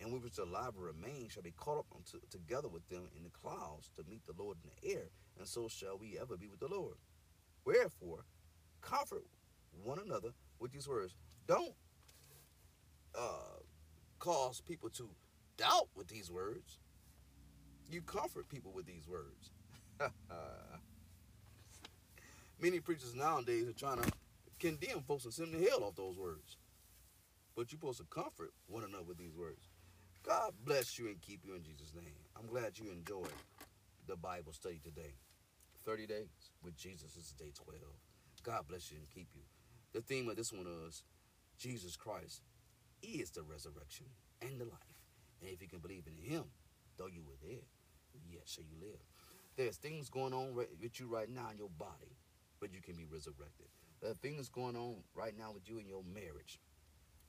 And 0.00 0.12
we 0.12 0.18
which 0.18 0.38
are 0.38 0.42
alive 0.42 0.72
and 0.76 0.84
remain 0.84 1.28
shall 1.28 1.42
be 1.42 1.50
caught 1.50 1.78
up 1.78 1.86
unto, 1.94 2.24
together 2.30 2.68
with 2.68 2.88
them 2.88 3.10
in 3.16 3.24
the 3.24 3.30
clouds 3.30 3.90
to 3.96 4.04
meet 4.08 4.24
the 4.26 4.40
Lord 4.42 4.56
in 4.64 4.70
the 4.70 4.94
air, 4.94 5.10
and 5.38 5.46
so 5.46 5.68
shall 5.68 5.98
we 5.98 6.18
ever 6.18 6.36
be 6.36 6.48
with 6.48 6.60
the 6.60 6.68
Lord. 6.68 6.94
Wherefore, 7.64 8.24
comfort 8.80 9.26
one 9.84 9.98
another 9.98 10.30
with 10.58 10.72
these 10.72 10.88
words. 10.88 11.14
Don't 11.46 11.74
uh, 13.14 13.60
cause 14.18 14.60
people 14.60 14.90
to 14.90 15.08
doubt 15.56 15.88
with 15.94 16.08
these 16.08 16.30
words. 16.30 16.78
You 17.90 18.02
comfort 18.02 18.48
people 18.48 18.72
with 18.72 18.86
these 18.86 19.08
words. 19.08 19.50
Many 22.60 22.80
preachers 22.80 23.14
nowadays 23.14 23.68
are 23.68 23.72
trying 23.72 24.02
to 24.02 24.10
condemn 24.58 25.02
folks 25.06 25.24
and 25.24 25.32
send 25.32 25.52
them 25.52 25.62
to 25.62 25.68
hell 25.68 25.84
off 25.84 25.94
those 25.96 26.18
words. 26.18 26.56
But 27.54 27.72
you're 27.72 27.78
supposed 27.78 27.98
to 27.98 28.04
comfort 28.04 28.52
one 28.66 28.84
another 28.84 29.04
with 29.04 29.18
these 29.18 29.34
words. 29.36 29.68
God 30.22 30.52
bless 30.64 30.98
you 30.98 31.06
and 31.06 31.20
keep 31.20 31.40
you 31.44 31.54
in 31.54 31.62
Jesus' 31.62 31.94
name. 31.94 32.14
I'm 32.38 32.46
glad 32.46 32.78
you 32.78 32.90
enjoyed 32.90 33.32
the 34.06 34.16
Bible 34.16 34.52
study 34.52 34.80
today. 34.82 35.14
30 35.84 36.06
days 36.06 36.50
with 36.62 36.76
Jesus 36.76 37.16
is 37.16 37.32
day 37.38 37.52
12. 37.54 37.80
God 38.42 38.64
bless 38.68 38.90
you 38.90 38.98
and 38.98 39.08
keep 39.08 39.28
you. 39.34 39.42
The 39.98 40.14
theme 40.14 40.28
of 40.28 40.36
this 40.36 40.52
one 40.52 40.68
is 40.86 41.02
Jesus 41.58 41.96
Christ 41.96 42.42
is 43.02 43.30
the 43.30 43.42
resurrection 43.42 44.06
and 44.40 44.60
the 44.60 44.64
life. 44.64 45.02
And 45.40 45.50
if 45.50 45.60
you 45.60 45.66
can 45.66 45.80
believe 45.80 46.04
in 46.06 46.14
him, 46.14 46.44
though 46.96 47.08
you 47.08 47.24
were 47.26 47.34
dead, 47.42 47.64
yet 48.30 48.42
shall 48.44 48.62
you 48.62 48.76
live. 48.80 49.00
There's 49.56 49.76
things 49.76 50.08
going 50.08 50.32
on 50.34 50.54
with 50.54 51.00
you 51.00 51.08
right 51.08 51.28
now 51.28 51.50
in 51.50 51.58
your 51.58 51.70
body, 51.80 52.14
but 52.60 52.72
you 52.72 52.80
can 52.80 52.94
be 52.94 53.06
resurrected. 53.10 53.66
There 54.00 54.12
are 54.12 54.22
things 54.22 54.48
going 54.48 54.76
on 54.76 55.02
right 55.16 55.36
now 55.36 55.50
with 55.52 55.68
you 55.68 55.78
in 55.78 55.88
your 55.88 56.04
marriage, 56.04 56.60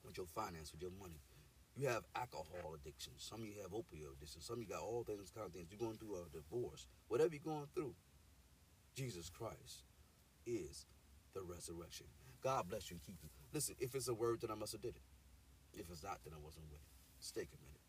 with 0.05 0.17
your 0.17 0.27
finance, 0.27 0.71
with 0.71 0.84
your 0.84 0.93
money. 1.01 1.21
You 1.75 1.88
have 1.88 2.03
alcohol 2.15 2.75
addiction. 2.75 3.13
Some 3.17 3.41
of 3.41 3.47
you 3.47 3.55
have 3.63 3.71
opioid 3.71 4.13
addiction. 4.15 4.41
Some 4.41 4.58
of 4.58 4.62
you 4.62 4.67
got 4.67 4.84
all 4.84 5.03
things 5.03 5.32
kind 5.34 5.47
of 5.47 5.53
things. 5.53 5.69
You're 5.71 5.79
going 5.79 5.97
through 5.97 6.17
a 6.17 6.29
divorce. 6.32 6.86
Whatever 7.08 7.34
you're 7.34 7.51
going 7.51 7.65
through, 7.73 7.95
Jesus 8.93 9.27
Christ 9.27 9.86
is 10.45 10.86
the 11.39 11.54
resurrection. 11.54 12.06
God 12.41 12.67
bless 12.69 12.89
you 12.89 12.95
and 12.95 13.04
keep 13.06 13.17
you. 13.23 13.30
Listen, 13.54 13.75
if 13.80 13.95
it's 13.95 14.08
a 14.08 14.13
word, 14.13 14.41
then 14.41 14.52
I 14.52 14.56
must 14.56 14.73
have 14.73 14.82
did 14.82 14.95
it. 14.95 15.02
If 15.73 15.89
it's 15.89 16.04
not, 16.04 16.19
then 16.23 16.34
I 16.34 16.43
wasn't 16.43 16.65
with 16.69 16.80
it. 16.80 16.88
Stay 17.19 17.45
committed. 17.45 17.80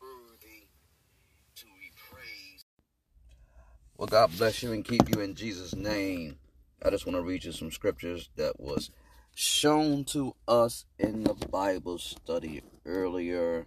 Worthy 0.00 0.68
to 1.56 1.64
be 1.66 1.90
praised. 2.10 2.64
Well, 3.96 4.06
God 4.06 4.30
bless 4.38 4.62
you 4.62 4.72
and 4.72 4.84
keep 4.84 5.14
you 5.14 5.20
in 5.20 5.34
Jesus' 5.34 5.74
name. 5.74 6.36
I 6.82 6.90
just 6.90 7.06
want 7.06 7.16
to 7.16 7.22
read 7.22 7.44
you 7.44 7.52
some 7.52 7.70
scriptures 7.70 8.30
that 8.36 8.58
was 8.58 8.90
shown 9.34 10.04
to 10.04 10.34
us 10.48 10.86
in 10.98 11.24
the 11.24 11.34
Bible 11.34 11.98
study 11.98 12.62
earlier. 12.86 13.66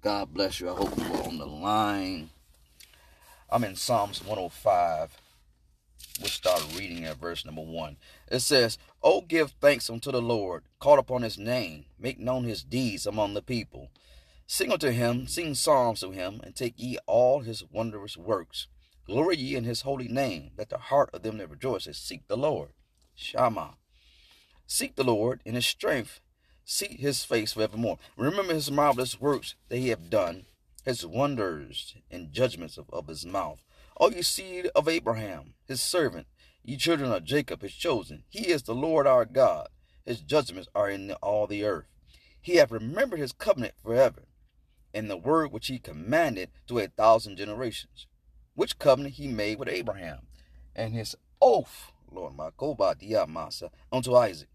God 0.00 0.32
bless 0.32 0.60
you. 0.60 0.70
I 0.70 0.74
hope 0.74 0.96
you 0.96 1.10
were 1.10 1.24
on 1.24 1.38
the 1.38 1.46
line. 1.46 2.30
I'm 3.50 3.64
in 3.64 3.74
Psalms 3.74 4.24
105 4.24 5.16
we'll 6.22 6.30
start 6.30 6.64
reading 6.78 7.04
at 7.04 7.18
verse 7.18 7.44
number 7.44 7.62
one. 7.62 7.96
It 8.30 8.40
says, 8.40 8.78
Oh, 9.02 9.22
give 9.22 9.50
thanks 9.60 9.90
unto 9.90 10.12
the 10.12 10.22
Lord, 10.22 10.62
call 10.78 11.00
upon 11.00 11.22
his 11.22 11.36
name, 11.36 11.86
make 11.98 12.20
known 12.20 12.44
his 12.44 12.62
deeds 12.62 13.06
among 13.06 13.34
the 13.34 13.42
people. 13.42 13.90
Sing 14.46 14.70
unto 14.70 14.90
him, 14.90 15.26
sing 15.26 15.56
psalms 15.56 16.00
to 16.00 16.12
him, 16.12 16.40
and 16.44 16.54
take 16.54 16.74
ye 16.76 16.96
all 17.06 17.40
his 17.40 17.64
wondrous 17.70 18.16
works. 18.16 18.68
Glory 19.04 19.36
ye 19.36 19.56
in 19.56 19.64
his 19.64 19.82
holy 19.82 20.06
name, 20.06 20.52
that 20.56 20.68
the 20.68 20.78
heart 20.78 21.10
of 21.12 21.22
them 21.22 21.38
that 21.38 21.50
rejoices 21.50 21.98
seek 21.98 22.28
the 22.28 22.36
Lord. 22.36 22.70
Shama. 23.16 23.74
Seek 24.66 24.94
the 24.94 25.04
Lord 25.04 25.40
in 25.44 25.56
his 25.56 25.66
strength, 25.66 26.20
seek 26.64 27.00
his 27.00 27.24
face 27.24 27.54
forevermore. 27.54 27.98
Remember 28.16 28.54
his 28.54 28.70
marvelous 28.70 29.20
works 29.20 29.56
that 29.68 29.78
he 29.78 29.88
hath 29.88 30.08
done, 30.08 30.46
his 30.84 31.04
wonders 31.04 31.96
and 32.12 32.32
judgments 32.32 32.78
of, 32.78 32.88
of 32.90 33.08
his 33.08 33.26
mouth. 33.26 33.64
O 34.00 34.10
ye 34.10 34.22
seed 34.22 34.66
of 34.74 34.88
Abraham, 34.88 35.54
his 35.66 35.80
servant, 35.80 36.26
ye 36.64 36.76
children 36.76 37.12
of 37.12 37.24
Jacob, 37.24 37.62
his 37.62 37.74
chosen. 37.74 38.24
He 38.28 38.48
is 38.48 38.62
the 38.62 38.74
Lord 38.74 39.06
our 39.06 39.24
God. 39.24 39.68
His 40.04 40.20
judgments 40.20 40.68
are 40.74 40.88
in 40.90 41.12
all 41.22 41.46
the 41.46 41.64
earth. 41.64 41.86
He 42.40 42.56
hath 42.56 42.72
remembered 42.72 43.20
his 43.20 43.32
covenant 43.32 43.74
forever, 43.82 44.24
and 44.92 45.08
the 45.08 45.16
word 45.16 45.52
which 45.52 45.68
he 45.68 45.78
commanded 45.78 46.50
to 46.66 46.78
a 46.78 46.88
thousand 46.88 47.36
generations, 47.36 48.06
which 48.54 48.78
covenant 48.78 49.14
he 49.14 49.28
made 49.28 49.58
with 49.58 49.68
Abraham, 49.68 50.26
and 50.74 50.92
his 50.92 51.14
oath, 51.40 51.92
Lord 52.10 52.34
my 52.34 52.50
Masa, 52.50 53.70
unto 53.92 54.16
Isaac, 54.16 54.48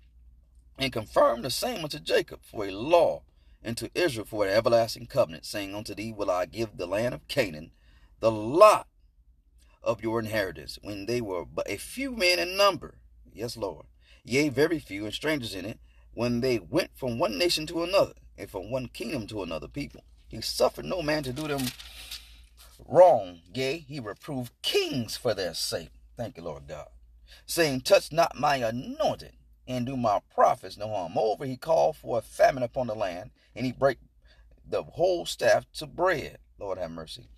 and 0.78 0.92
confirmed 0.92 1.46
the 1.46 1.50
same 1.50 1.84
unto 1.84 2.00
Jacob 2.00 2.42
for 2.44 2.66
a 2.66 2.72
law, 2.72 3.24
and 3.64 3.78
to 3.78 3.90
Israel 3.96 4.26
for 4.26 4.46
an 4.46 4.54
everlasting 4.54 5.08
covenant, 5.08 5.46
saying, 5.46 5.74
Unto 5.74 5.96
thee 5.96 6.12
will 6.12 6.30
I 6.30 6.46
give 6.46 6.78
the 6.78 6.88
land 6.88 7.16
of 7.16 7.28
Canaan, 7.28 7.72
the 8.20 8.32
lot 8.32 8.88
of 9.88 10.04
your 10.04 10.20
inheritance 10.20 10.78
when 10.84 11.06
they 11.06 11.22
were 11.22 11.46
but 11.46 11.70
a 11.70 11.78
few 11.78 12.12
men 12.12 12.38
in 12.38 12.58
number. 12.58 13.00
Yes, 13.34 13.56
Lord. 13.56 13.86
Yea, 14.24 14.50
very 14.50 14.78
few 14.78 15.06
and 15.06 15.14
strangers 15.14 15.56
in 15.56 15.66
it, 15.66 15.80
when 16.14 16.42
they 16.42 16.60
went 16.60 16.92
from 16.94 17.18
one 17.18 17.38
nation 17.38 17.66
to 17.68 17.84
another, 17.84 18.14
and 18.38 18.50
from 18.50 18.70
one 18.70 18.88
kingdom 18.88 19.26
to 19.28 19.42
another 19.42 19.70
people. 19.70 20.04
He 20.28 20.42
suffered 20.42 20.86
no 20.86 21.02
man 21.02 21.24
to 21.24 21.32
do 21.32 21.48
them 21.48 21.62
wrong. 22.86 23.40
Yea, 23.54 23.80
he 23.80 24.00
reproved 24.00 24.52
kings 24.62 25.16
for 25.16 25.34
their 25.34 25.54
sake. 25.54 25.90
Thank 26.18 26.36
you, 26.38 26.44
Lord 26.44 26.68
God. 26.68 26.88
Saying, 27.46 27.82
Touch 27.82 28.12
not 28.12 28.38
my 28.38 28.58
anointed, 28.58 29.34
and 29.68 29.86
do 29.86 29.96
my 29.96 30.20
prophets 30.36 30.78
no 30.78 30.90
harm. 30.90 31.14
Moreover, 31.14 31.46
he 31.46 31.56
called 31.56 31.96
for 31.96 32.18
a 32.18 32.22
famine 32.22 32.64
upon 32.64 32.88
the 32.88 32.96
land, 32.96 33.32
and 33.56 33.66
he 33.66 33.72
break 33.72 34.00
the 34.68 34.84
whole 34.84 35.26
staff 35.26 35.66
to 35.76 35.86
bread. 35.88 36.40
Lord 36.60 36.78
have 36.78 36.92
mercy. 36.92 37.30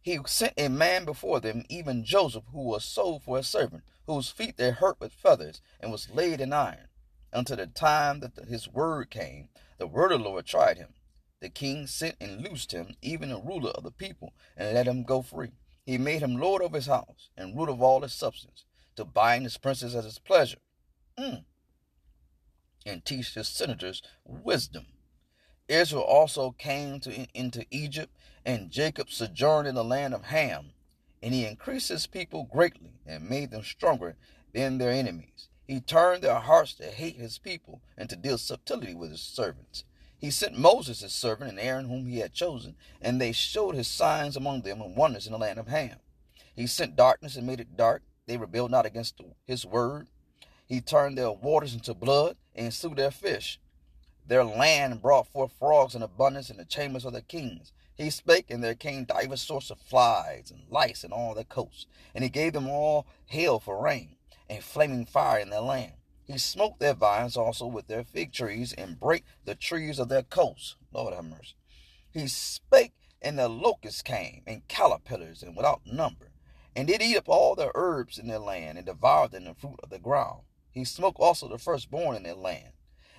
He 0.00 0.18
sent 0.26 0.54
a 0.56 0.68
man 0.68 1.04
before 1.04 1.40
them, 1.40 1.64
even 1.68 2.04
Joseph, 2.04 2.44
who 2.52 2.62
was 2.62 2.84
sold 2.84 3.22
for 3.22 3.38
a 3.38 3.42
servant, 3.42 3.82
whose 4.06 4.30
feet 4.30 4.56
they 4.56 4.70
hurt 4.70 5.00
with 5.00 5.12
feathers, 5.12 5.60
and 5.80 5.90
was 5.92 6.08
laid 6.10 6.40
in 6.40 6.52
iron. 6.52 6.88
Until 7.32 7.56
the 7.56 7.66
time 7.66 8.20
that 8.20 8.36
the, 8.36 8.46
his 8.46 8.68
word 8.68 9.10
came, 9.10 9.48
the 9.76 9.86
word 9.86 10.12
of 10.12 10.20
the 10.20 10.28
Lord 10.28 10.46
tried 10.46 10.78
him. 10.78 10.94
The 11.40 11.50
king 11.50 11.86
sent 11.86 12.16
and 12.20 12.42
loosed 12.42 12.72
him, 12.72 12.96
even 13.02 13.28
the 13.28 13.40
ruler 13.40 13.70
of 13.70 13.84
the 13.84 13.90
people, 13.90 14.32
and 14.56 14.74
let 14.74 14.88
him 14.88 15.04
go 15.04 15.22
free. 15.22 15.52
He 15.84 15.98
made 15.98 16.22
him 16.22 16.36
lord 16.36 16.62
of 16.62 16.72
his 16.72 16.86
house, 16.86 17.30
and 17.36 17.56
root 17.56 17.68
of 17.68 17.82
all 17.82 18.00
his 18.02 18.12
substance, 18.12 18.64
to 18.96 19.04
bind 19.04 19.44
his 19.44 19.56
princes 19.58 19.94
at 19.94 20.04
his 20.04 20.18
pleasure, 20.18 20.58
mm. 21.18 21.44
and 22.84 23.04
teach 23.04 23.34
his 23.34 23.48
senators 23.48 24.02
wisdom. 24.24 24.86
Israel 25.68 26.02
also 26.02 26.52
came 26.52 26.98
to, 27.00 27.26
into 27.34 27.66
Egypt, 27.70 28.14
and 28.44 28.70
Jacob 28.70 29.10
sojourned 29.10 29.68
in 29.68 29.74
the 29.74 29.84
land 29.84 30.14
of 30.14 30.26
Ham. 30.26 30.70
And 31.22 31.34
he 31.34 31.44
increased 31.44 31.88
his 31.88 32.06
people 32.06 32.48
greatly 32.50 32.92
and 33.06 33.28
made 33.28 33.50
them 33.50 33.62
stronger 33.62 34.16
than 34.52 34.78
their 34.78 34.90
enemies. 34.90 35.48
He 35.66 35.80
turned 35.80 36.22
their 36.22 36.38
hearts 36.38 36.74
to 36.74 36.86
hate 36.86 37.16
his 37.16 37.38
people 37.38 37.82
and 37.96 38.08
to 38.08 38.16
deal 38.16 38.38
subtlety 38.38 38.94
with 38.94 39.10
his 39.10 39.20
servants. 39.20 39.84
He 40.16 40.30
sent 40.30 40.58
Moses 40.58 41.00
his 41.00 41.12
servant 41.12 41.50
and 41.50 41.60
Aaron 41.60 41.88
whom 41.88 42.06
he 42.06 42.18
had 42.18 42.32
chosen, 42.32 42.74
and 43.00 43.20
they 43.20 43.32
showed 43.32 43.74
his 43.74 43.86
signs 43.86 44.36
among 44.36 44.62
them 44.62 44.80
and 44.80 44.96
wonders 44.96 45.26
in 45.26 45.32
the 45.32 45.38
land 45.38 45.58
of 45.58 45.68
Ham. 45.68 45.98
He 46.56 46.66
sent 46.66 46.96
darkness 46.96 47.36
and 47.36 47.46
made 47.46 47.60
it 47.60 47.76
dark. 47.76 48.02
They 48.26 48.36
rebelled 48.36 48.70
not 48.70 48.86
against 48.86 49.20
his 49.46 49.64
word. 49.64 50.08
He 50.66 50.80
turned 50.80 51.16
their 51.16 51.30
waters 51.30 51.74
into 51.74 51.94
blood 51.94 52.36
and 52.54 52.74
slew 52.74 52.94
their 52.94 53.10
fish. 53.10 53.60
Their 54.26 54.44
land 54.44 55.00
brought 55.00 55.28
forth 55.28 55.52
frogs 55.58 55.94
in 55.94 56.02
abundance 56.02 56.50
in 56.50 56.56
the 56.56 56.64
chambers 56.64 57.04
of 57.04 57.12
the 57.12 57.22
kings. 57.22 57.72
He 57.98 58.10
spake, 58.10 58.48
and 58.48 58.62
there 58.62 58.76
came 58.76 59.04
divers 59.04 59.42
sorts 59.42 59.70
of 59.70 59.80
flies 59.80 60.52
and 60.52 60.70
lice 60.70 61.02
in 61.02 61.10
all 61.10 61.34
their 61.34 61.42
coasts. 61.42 61.86
And 62.14 62.22
he 62.22 62.30
gave 62.30 62.52
them 62.52 62.68
all 62.68 63.08
hail 63.26 63.58
for 63.58 63.82
rain, 63.82 64.14
and 64.48 64.62
flaming 64.62 65.04
fire 65.04 65.40
in 65.40 65.50
their 65.50 65.60
land. 65.60 65.94
He 66.24 66.38
smote 66.38 66.78
their 66.78 66.94
vines 66.94 67.36
also 67.36 67.66
with 67.66 67.88
their 67.88 68.04
fig 68.04 68.32
trees, 68.32 68.72
and 68.72 69.00
brake 69.00 69.24
the 69.44 69.56
trees 69.56 69.98
of 69.98 70.08
their 70.08 70.22
coasts. 70.22 70.76
Lord 70.92 71.12
have 71.12 71.24
mercy. 71.24 71.54
He 72.08 72.28
spake, 72.28 72.94
and 73.20 73.36
the 73.36 73.48
locusts 73.48 74.02
came, 74.02 74.42
and 74.46 74.68
caterpillars, 74.68 75.42
and 75.42 75.56
without 75.56 75.80
number, 75.84 76.30
and 76.76 76.86
did 76.86 77.02
eat 77.02 77.16
up 77.16 77.28
all 77.28 77.56
the 77.56 77.72
herbs 77.74 78.16
in 78.16 78.28
their 78.28 78.38
land, 78.38 78.78
and 78.78 78.86
devoured 78.86 79.32
them 79.32 79.44
the 79.44 79.54
fruit 79.54 79.80
of 79.82 79.90
the 79.90 79.98
ground. 79.98 80.42
He 80.70 80.84
smote 80.84 81.16
also 81.18 81.48
the 81.48 81.58
firstborn 81.58 82.14
in 82.14 82.22
their 82.22 82.34
land, 82.34 82.74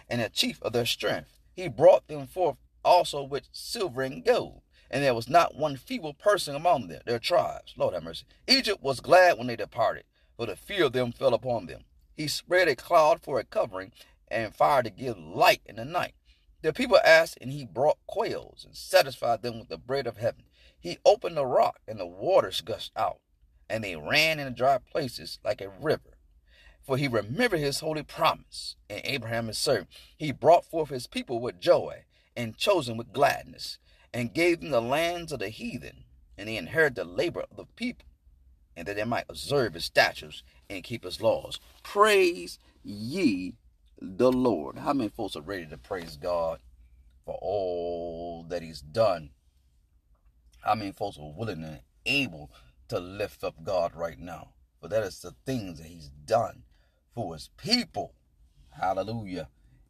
and 0.07 0.21
the 0.21 0.29
chief 0.29 0.61
of 0.61 0.71
their 0.71 0.85
strength. 0.85 1.37
He 1.53 1.67
brought 1.67 2.07
them 2.07 2.27
forth 2.27 2.55
also 2.85 3.23
with 3.23 3.49
silver 3.51 4.03
and 4.03 4.23
gold, 4.23 4.61
and 4.91 5.03
there 5.03 5.13
was 5.13 5.29
not 5.29 5.55
one 5.55 5.77
feeble 5.77 6.13
person 6.13 6.55
among 6.55 6.87
them, 6.87 7.01
their 7.05 7.19
tribes. 7.19 7.73
Lord 7.77 7.93
have 7.93 8.03
mercy. 8.03 8.25
Egypt 8.47 8.81
was 8.81 8.99
glad 8.99 9.37
when 9.37 9.47
they 9.47 9.55
departed, 9.55 10.03
for 10.35 10.45
the 10.45 10.55
fear 10.55 10.85
of 10.85 10.93
them 10.93 11.11
fell 11.11 11.33
upon 11.33 11.65
them. 11.65 11.83
He 12.15 12.27
spread 12.27 12.67
a 12.67 12.75
cloud 12.75 13.21
for 13.21 13.39
a 13.39 13.43
covering, 13.43 13.91
and 14.27 14.55
fire 14.55 14.83
to 14.83 14.89
give 14.89 15.17
light 15.17 15.61
in 15.65 15.77
the 15.77 15.85
night. 15.85 16.13
The 16.61 16.73
people 16.73 16.99
asked, 17.03 17.37
and 17.39 17.51
he 17.51 17.65
brought 17.65 17.97
quails 18.05 18.65
and 18.65 18.75
satisfied 18.75 19.41
them 19.41 19.59
with 19.59 19.69
the 19.69 19.77
bread 19.77 20.07
of 20.07 20.17
heaven. 20.17 20.43
He 20.79 20.97
opened 21.05 21.37
the 21.37 21.45
rock, 21.45 21.79
and 21.87 21.99
the 21.99 22.05
waters 22.05 22.61
gushed 22.61 22.91
out, 22.95 23.19
and 23.69 23.83
they 23.83 23.95
ran 23.95 24.39
in 24.39 24.45
the 24.45 24.51
dry 24.51 24.77
places 24.77 25.39
like 25.43 25.61
a 25.61 25.69
river. 25.69 26.17
For 26.81 26.97
he 26.97 27.07
remembered 27.07 27.59
his 27.59 27.79
holy 27.79 28.03
promise, 28.03 28.75
and 28.89 29.01
Abraham 29.03 29.47
his 29.47 29.57
servant. 29.57 29.89
He 30.17 30.31
brought 30.31 30.65
forth 30.65 30.89
his 30.89 31.07
people 31.07 31.39
with 31.39 31.59
joy, 31.59 32.05
and 32.35 32.57
chosen 32.57 32.97
with 32.97 33.13
gladness, 33.13 33.79
and 34.13 34.33
gave 34.33 34.61
them 34.61 34.71
the 34.71 34.81
lands 34.81 35.31
of 35.31 35.39
the 35.39 35.49
heathen, 35.49 36.03
and 36.37 36.47
they 36.47 36.57
inherited 36.57 36.95
the 36.95 37.03
labor 37.03 37.45
of 37.51 37.57
the 37.57 37.65
people, 37.75 38.07
and 38.75 38.87
that 38.87 38.95
they 38.95 39.03
might 39.03 39.25
observe 39.29 39.73
his 39.73 39.85
statutes 39.85 40.43
and 40.69 40.83
keep 40.83 41.03
his 41.03 41.21
laws. 41.21 41.59
Praise 41.83 42.59
ye 42.83 43.55
the 44.01 44.31
Lord. 44.31 44.77
How 44.77 44.93
many 44.93 45.09
folks 45.09 45.35
are 45.35 45.41
ready 45.41 45.65
to 45.67 45.77
praise 45.77 46.17
God 46.17 46.59
for 47.25 47.37
all 47.41 48.45
that 48.49 48.61
He's 48.61 48.81
done? 48.81 49.31
How 50.61 50.75
many 50.75 50.91
folks 50.91 51.17
are 51.17 51.33
willing 51.35 51.63
and 51.63 51.79
able 52.05 52.51
to 52.89 52.99
lift 52.99 53.43
up 53.43 53.63
God 53.63 53.95
right 53.95 54.19
now? 54.19 54.49
For 54.81 54.87
that 54.87 55.03
is 55.03 55.19
the 55.19 55.35
things 55.45 55.79
that 55.79 55.87
He's 55.87 56.09
done 56.25 56.63
for 57.13 57.33
His 57.33 57.49
people. 57.57 58.13
Hallelujah. 58.71 59.49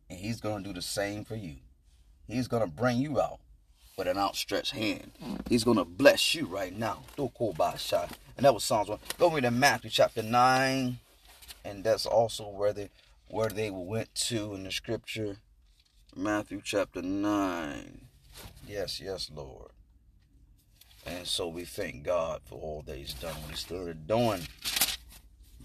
And 0.10 0.20
He's 0.20 0.42
going 0.42 0.64
to 0.64 0.70
do 0.70 0.74
the 0.74 0.82
same 0.82 1.24
for 1.24 1.36
you. 1.36 1.58
He's 2.28 2.48
going 2.48 2.64
to 2.64 2.70
bring 2.70 2.98
you 2.98 3.20
out 3.20 3.40
with 4.00 4.08
an 4.08 4.18
outstretched 4.18 4.72
hand. 4.72 5.12
He's 5.50 5.66
going 5.66 5.76
to 5.76 5.84
bless 5.84 6.34
you 6.34 6.46
right 6.46 6.74
now. 6.74 7.04
A. 7.18 7.24
And 8.38 8.46
that 8.46 8.54
was 8.54 8.64
Psalms 8.64 8.88
1. 8.88 8.98
Go 9.20 9.30
read 9.30 9.44
to 9.44 9.52
Matthew 9.52 9.90
chapter 9.90 10.24
9. 10.24 10.98
And 11.66 11.84
that's 11.84 12.06
also 12.06 12.46
where 12.46 12.72
they 12.72 12.90
where 13.28 13.50
they 13.50 13.70
went 13.70 14.16
to 14.16 14.54
in 14.54 14.64
the 14.64 14.72
scripture. 14.72 15.40
Matthew 16.16 16.62
chapter 16.64 17.02
9. 17.02 18.08
Yes, 18.66 19.02
yes, 19.02 19.30
Lord. 19.36 19.72
And 21.06 21.28
so 21.28 21.50
we 21.50 21.66
thank 21.66 22.04
God 22.04 22.40
for 22.46 22.56
all 22.56 22.84
that 22.88 22.96
He's 22.96 23.14
done, 23.14 23.36
what 23.42 23.52
He's 23.52 23.60
still 23.60 23.94
doing. 23.94 24.48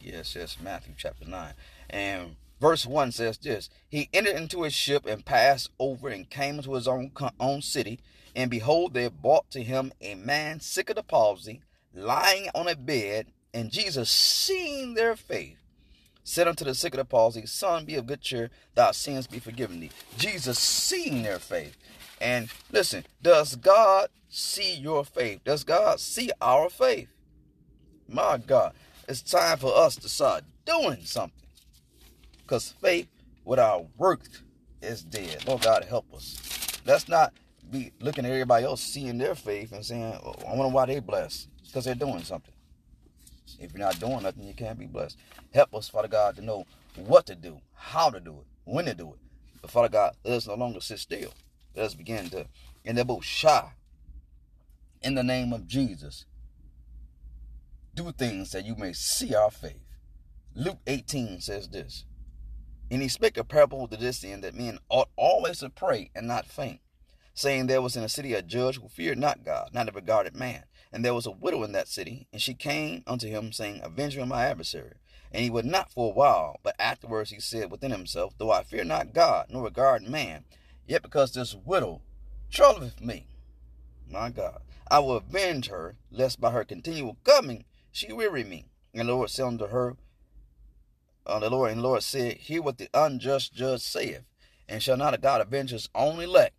Yes, 0.00 0.34
yes, 0.34 0.56
Matthew 0.60 0.94
chapter 0.98 1.24
9. 1.24 1.52
And 1.88 2.34
verse 2.60 2.84
1 2.84 3.12
says 3.12 3.38
this 3.38 3.70
He 3.88 4.08
entered 4.12 4.34
into 4.34 4.64
his 4.64 4.74
ship 4.74 5.06
and 5.06 5.24
passed 5.24 5.70
over 5.78 6.08
and 6.08 6.28
came 6.28 6.56
into 6.56 6.74
his 6.74 6.88
own, 6.88 7.12
own 7.38 7.62
city. 7.62 8.00
And 8.34 8.50
behold, 8.50 8.94
they 8.94 9.08
brought 9.08 9.50
to 9.52 9.62
him 9.62 9.92
a 10.00 10.14
man 10.14 10.60
sick 10.60 10.90
of 10.90 10.96
the 10.96 11.02
palsy, 11.02 11.62
lying 11.94 12.48
on 12.54 12.68
a 12.68 12.76
bed. 12.76 13.26
And 13.52 13.70
Jesus, 13.70 14.10
seeing 14.10 14.94
their 14.94 15.14
faith, 15.14 15.58
said 16.24 16.48
unto 16.48 16.64
the 16.64 16.74
sick 16.74 16.94
of 16.94 16.98
the 16.98 17.04
palsy, 17.04 17.46
Son, 17.46 17.84
be 17.84 17.94
of 17.94 18.06
good 18.06 18.20
cheer, 18.20 18.50
thy 18.74 18.90
sins 18.90 19.26
be 19.26 19.38
forgiven 19.38 19.78
thee. 19.80 19.90
Jesus 20.18 20.58
seeing 20.58 21.22
their 21.22 21.38
faith. 21.38 21.76
And 22.20 22.48
listen, 22.72 23.04
does 23.22 23.54
God 23.56 24.08
see 24.28 24.74
your 24.74 25.04
faith? 25.04 25.44
Does 25.44 25.62
God 25.62 26.00
see 26.00 26.30
our 26.40 26.68
faith? 26.68 27.08
My 28.08 28.38
God, 28.38 28.72
it's 29.08 29.22
time 29.22 29.58
for 29.58 29.76
us 29.76 29.96
to 29.96 30.08
start 30.08 30.44
doing 30.64 31.04
something. 31.04 31.46
Because 32.42 32.72
faith 32.80 33.08
without 33.44 33.86
work 33.96 34.22
is 34.82 35.02
dead. 35.02 35.46
Lord 35.46 35.62
God, 35.62 35.84
help 35.84 36.12
us. 36.12 36.80
Let's 36.84 37.08
not 37.08 37.32
be 37.70 37.92
looking 38.00 38.24
at 38.24 38.30
everybody 38.30 38.64
else 38.64 38.80
seeing 38.80 39.18
their 39.18 39.34
faith 39.34 39.72
and 39.72 39.84
saying, 39.84 40.18
oh, 40.24 40.34
I 40.46 40.54
wonder 40.54 40.74
why 40.74 40.86
they 40.86 41.00
blessed. 41.00 41.48
Because 41.66 41.84
they're 41.84 41.94
doing 41.94 42.22
something. 42.22 42.54
If 43.58 43.72
you're 43.72 43.80
not 43.80 43.98
doing 43.98 44.22
nothing, 44.22 44.44
you 44.44 44.54
can't 44.54 44.78
be 44.78 44.86
blessed. 44.86 45.18
Help 45.52 45.74
us, 45.74 45.88
Father 45.88 46.08
God, 46.08 46.36
to 46.36 46.42
know 46.42 46.64
what 46.96 47.26
to 47.26 47.34
do, 47.34 47.60
how 47.74 48.10
to 48.10 48.20
do 48.20 48.32
it, 48.40 48.46
when 48.64 48.84
to 48.86 48.94
do 48.94 49.12
it. 49.12 49.18
But 49.60 49.70
Father 49.70 49.88
God, 49.88 50.14
let 50.24 50.36
us 50.36 50.46
no 50.46 50.54
longer 50.54 50.80
sit 50.80 50.98
still. 50.98 51.32
Let 51.74 51.86
us 51.86 51.94
begin 51.94 52.30
to, 52.30 52.46
and 52.84 52.96
they're 52.96 53.04
both 53.04 53.24
shy. 53.24 53.72
In 55.02 55.14
the 55.14 55.24
name 55.24 55.52
of 55.52 55.66
Jesus, 55.66 56.24
do 57.94 58.12
things 58.12 58.52
that 58.52 58.64
you 58.64 58.76
may 58.76 58.92
see 58.92 59.34
our 59.34 59.50
faith. 59.50 59.80
Luke 60.54 60.78
18 60.86 61.40
says 61.40 61.68
this. 61.68 62.04
And 62.90 63.02
he 63.02 63.08
spake 63.08 63.36
a 63.36 63.44
parable 63.44 63.88
to 63.88 63.96
this 63.96 64.22
end 64.24 64.44
that 64.44 64.54
men 64.54 64.78
ought 64.88 65.08
always 65.16 65.60
to 65.60 65.70
pray 65.70 66.10
and 66.14 66.28
not 66.28 66.46
faint, 66.46 66.80
saying 67.34 67.66
there 67.66 67.82
was 67.82 67.96
in 67.96 68.04
a 68.04 68.08
city 68.08 68.32
a 68.32 68.42
judge 68.42 68.80
who 68.80 68.88
feared 68.88 69.18
not 69.18 69.44
God, 69.44 69.70
neither 69.72 69.92
regarded 69.92 70.36
man. 70.36 70.64
And 70.92 71.04
there 71.04 71.14
was 71.14 71.26
a 71.26 71.32
widow 71.32 71.64
in 71.64 71.72
that 71.72 71.88
city, 71.88 72.28
and 72.32 72.40
she 72.40 72.54
came 72.54 73.02
unto 73.06 73.28
him, 73.28 73.52
saying, 73.52 73.80
Avenge 73.82 74.16
on 74.16 74.28
my 74.28 74.44
adversary. 74.44 74.94
And 75.32 75.42
he 75.42 75.50
would 75.50 75.64
not 75.64 75.90
for 75.90 76.10
a 76.10 76.14
while, 76.14 76.60
but 76.62 76.76
afterwards 76.78 77.30
he 77.30 77.40
said 77.40 77.72
within 77.72 77.90
himself, 77.90 78.34
Though 78.38 78.52
I 78.52 78.62
fear 78.62 78.84
not 78.84 79.12
God, 79.12 79.46
nor 79.50 79.64
regard 79.64 80.04
man, 80.04 80.44
yet 80.86 81.02
because 81.02 81.32
this 81.32 81.56
widow 81.56 82.02
troubleth 82.52 83.00
me, 83.00 83.26
my 84.08 84.30
God, 84.30 84.62
I 84.88 85.00
will 85.00 85.16
avenge 85.16 85.68
her, 85.68 85.96
lest 86.12 86.40
by 86.40 86.52
her 86.52 86.64
continual 86.64 87.16
coming 87.24 87.64
she 87.90 88.12
weary 88.12 88.44
me. 88.44 88.66
And 88.94 89.08
the 89.08 89.14
Lord 89.14 89.30
said 89.30 89.46
unto 89.46 89.66
her, 89.66 89.96
uh, 91.26 91.40
the 91.40 91.50
Lord 91.50 91.72
and 91.72 91.80
the 91.80 91.84
Lord 91.84 92.02
said, 92.04 92.36
Hear 92.36 92.62
what 92.62 92.78
the 92.78 92.88
unjust 92.94 93.54
judge 93.54 93.80
saith, 93.80 94.22
and 94.68 94.80
shall 94.82 94.96
not 94.96 95.14
a 95.14 95.18
God 95.18 95.40
avenge 95.40 95.70
his 95.70 95.88
own 95.94 96.20
elect 96.20 96.54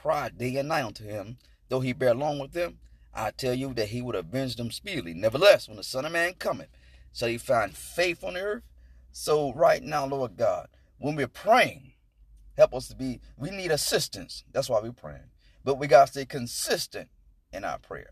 cry 0.00 0.30
day 0.30 0.56
and 0.56 0.68
night 0.68 0.84
unto 0.84 1.04
him, 1.04 1.36
though 1.68 1.80
he 1.80 1.92
bear 1.92 2.14
long 2.14 2.38
with 2.38 2.52
them? 2.52 2.78
I 3.12 3.30
tell 3.32 3.54
you 3.54 3.74
that 3.74 3.88
he 3.88 4.00
would 4.00 4.14
avenge 4.14 4.56
them 4.56 4.70
speedily. 4.70 5.14
Nevertheless, 5.14 5.68
when 5.68 5.76
the 5.76 5.82
Son 5.82 6.04
of 6.04 6.12
Man 6.12 6.34
cometh, 6.34 6.68
shall 7.12 7.28
he 7.28 7.38
find 7.38 7.76
faith 7.76 8.22
on 8.24 8.34
the 8.34 8.40
earth? 8.40 8.62
So 9.12 9.52
right 9.52 9.82
now, 9.82 10.06
Lord 10.06 10.36
God, 10.36 10.68
when 10.98 11.16
we're 11.16 11.28
praying, 11.28 11.92
help 12.56 12.74
us 12.74 12.88
to 12.88 12.96
be, 12.96 13.20
we 13.36 13.50
need 13.50 13.70
assistance. 13.70 14.44
That's 14.52 14.70
why 14.70 14.80
we're 14.80 14.92
praying. 14.92 15.30
But 15.64 15.78
we 15.78 15.86
got 15.86 16.06
to 16.06 16.12
stay 16.12 16.24
consistent 16.24 17.08
in 17.52 17.64
our 17.64 17.78
prayer. 17.78 18.10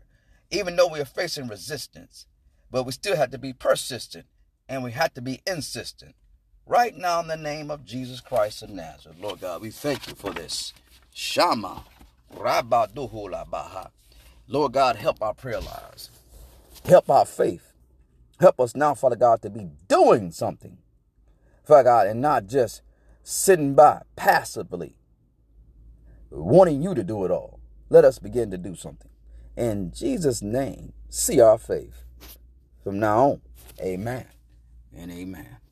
Even 0.51 0.75
though 0.75 0.87
we 0.87 0.99
are 0.99 1.05
facing 1.05 1.47
resistance, 1.47 2.25
but 2.69 2.83
we 2.83 2.91
still 2.91 3.15
have 3.15 3.31
to 3.31 3.37
be 3.37 3.53
persistent 3.53 4.25
and 4.67 4.83
we 4.83 4.91
have 4.91 5.13
to 5.15 5.21
be 5.21 5.41
insistent. 5.47 6.15
Right 6.65 6.95
now, 6.95 7.19
in 7.21 7.27
the 7.27 7.37
name 7.37 7.71
of 7.71 7.85
Jesus 7.85 8.21
Christ 8.21 8.61
of 8.61 8.69
Nazareth, 8.69 9.17
Lord 9.19 9.41
God, 9.41 9.61
we 9.61 9.71
thank 9.71 10.07
you 10.07 10.13
for 10.13 10.31
this. 10.31 10.73
Shama, 11.19 11.83
Rabaduhula 12.33 13.49
Baha. 13.49 13.91
Lord 14.47 14.71
God, 14.71 14.95
help 14.95 15.21
our 15.21 15.33
prayer 15.33 15.59
lives. 15.59 16.09
Help 16.85 17.09
our 17.09 17.25
faith. 17.25 17.73
Help 18.39 18.57
us 18.61 18.73
now, 18.73 18.93
Father 18.93 19.17
God, 19.17 19.41
to 19.41 19.49
be 19.49 19.67
doing 19.89 20.31
something, 20.31 20.77
Father 21.65 21.83
God, 21.83 22.07
and 22.07 22.21
not 22.21 22.47
just 22.47 22.81
sitting 23.21 23.75
by 23.75 24.03
passively, 24.15 24.95
wanting 26.31 26.81
you 26.81 26.95
to 26.95 27.03
do 27.03 27.25
it 27.25 27.31
all. 27.31 27.59
Let 27.89 28.05
us 28.05 28.17
begin 28.17 28.49
to 28.51 28.57
do 28.57 28.73
something. 28.73 29.11
In 29.57 29.91
Jesus' 29.91 30.41
name, 30.41 30.93
see 31.09 31.41
our 31.41 31.57
faith. 31.57 32.05
From 32.81 32.97
now 32.97 33.19
on, 33.31 33.41
amen 33.81 34.25
and 34.95 35.11
amen. 35.11 35.59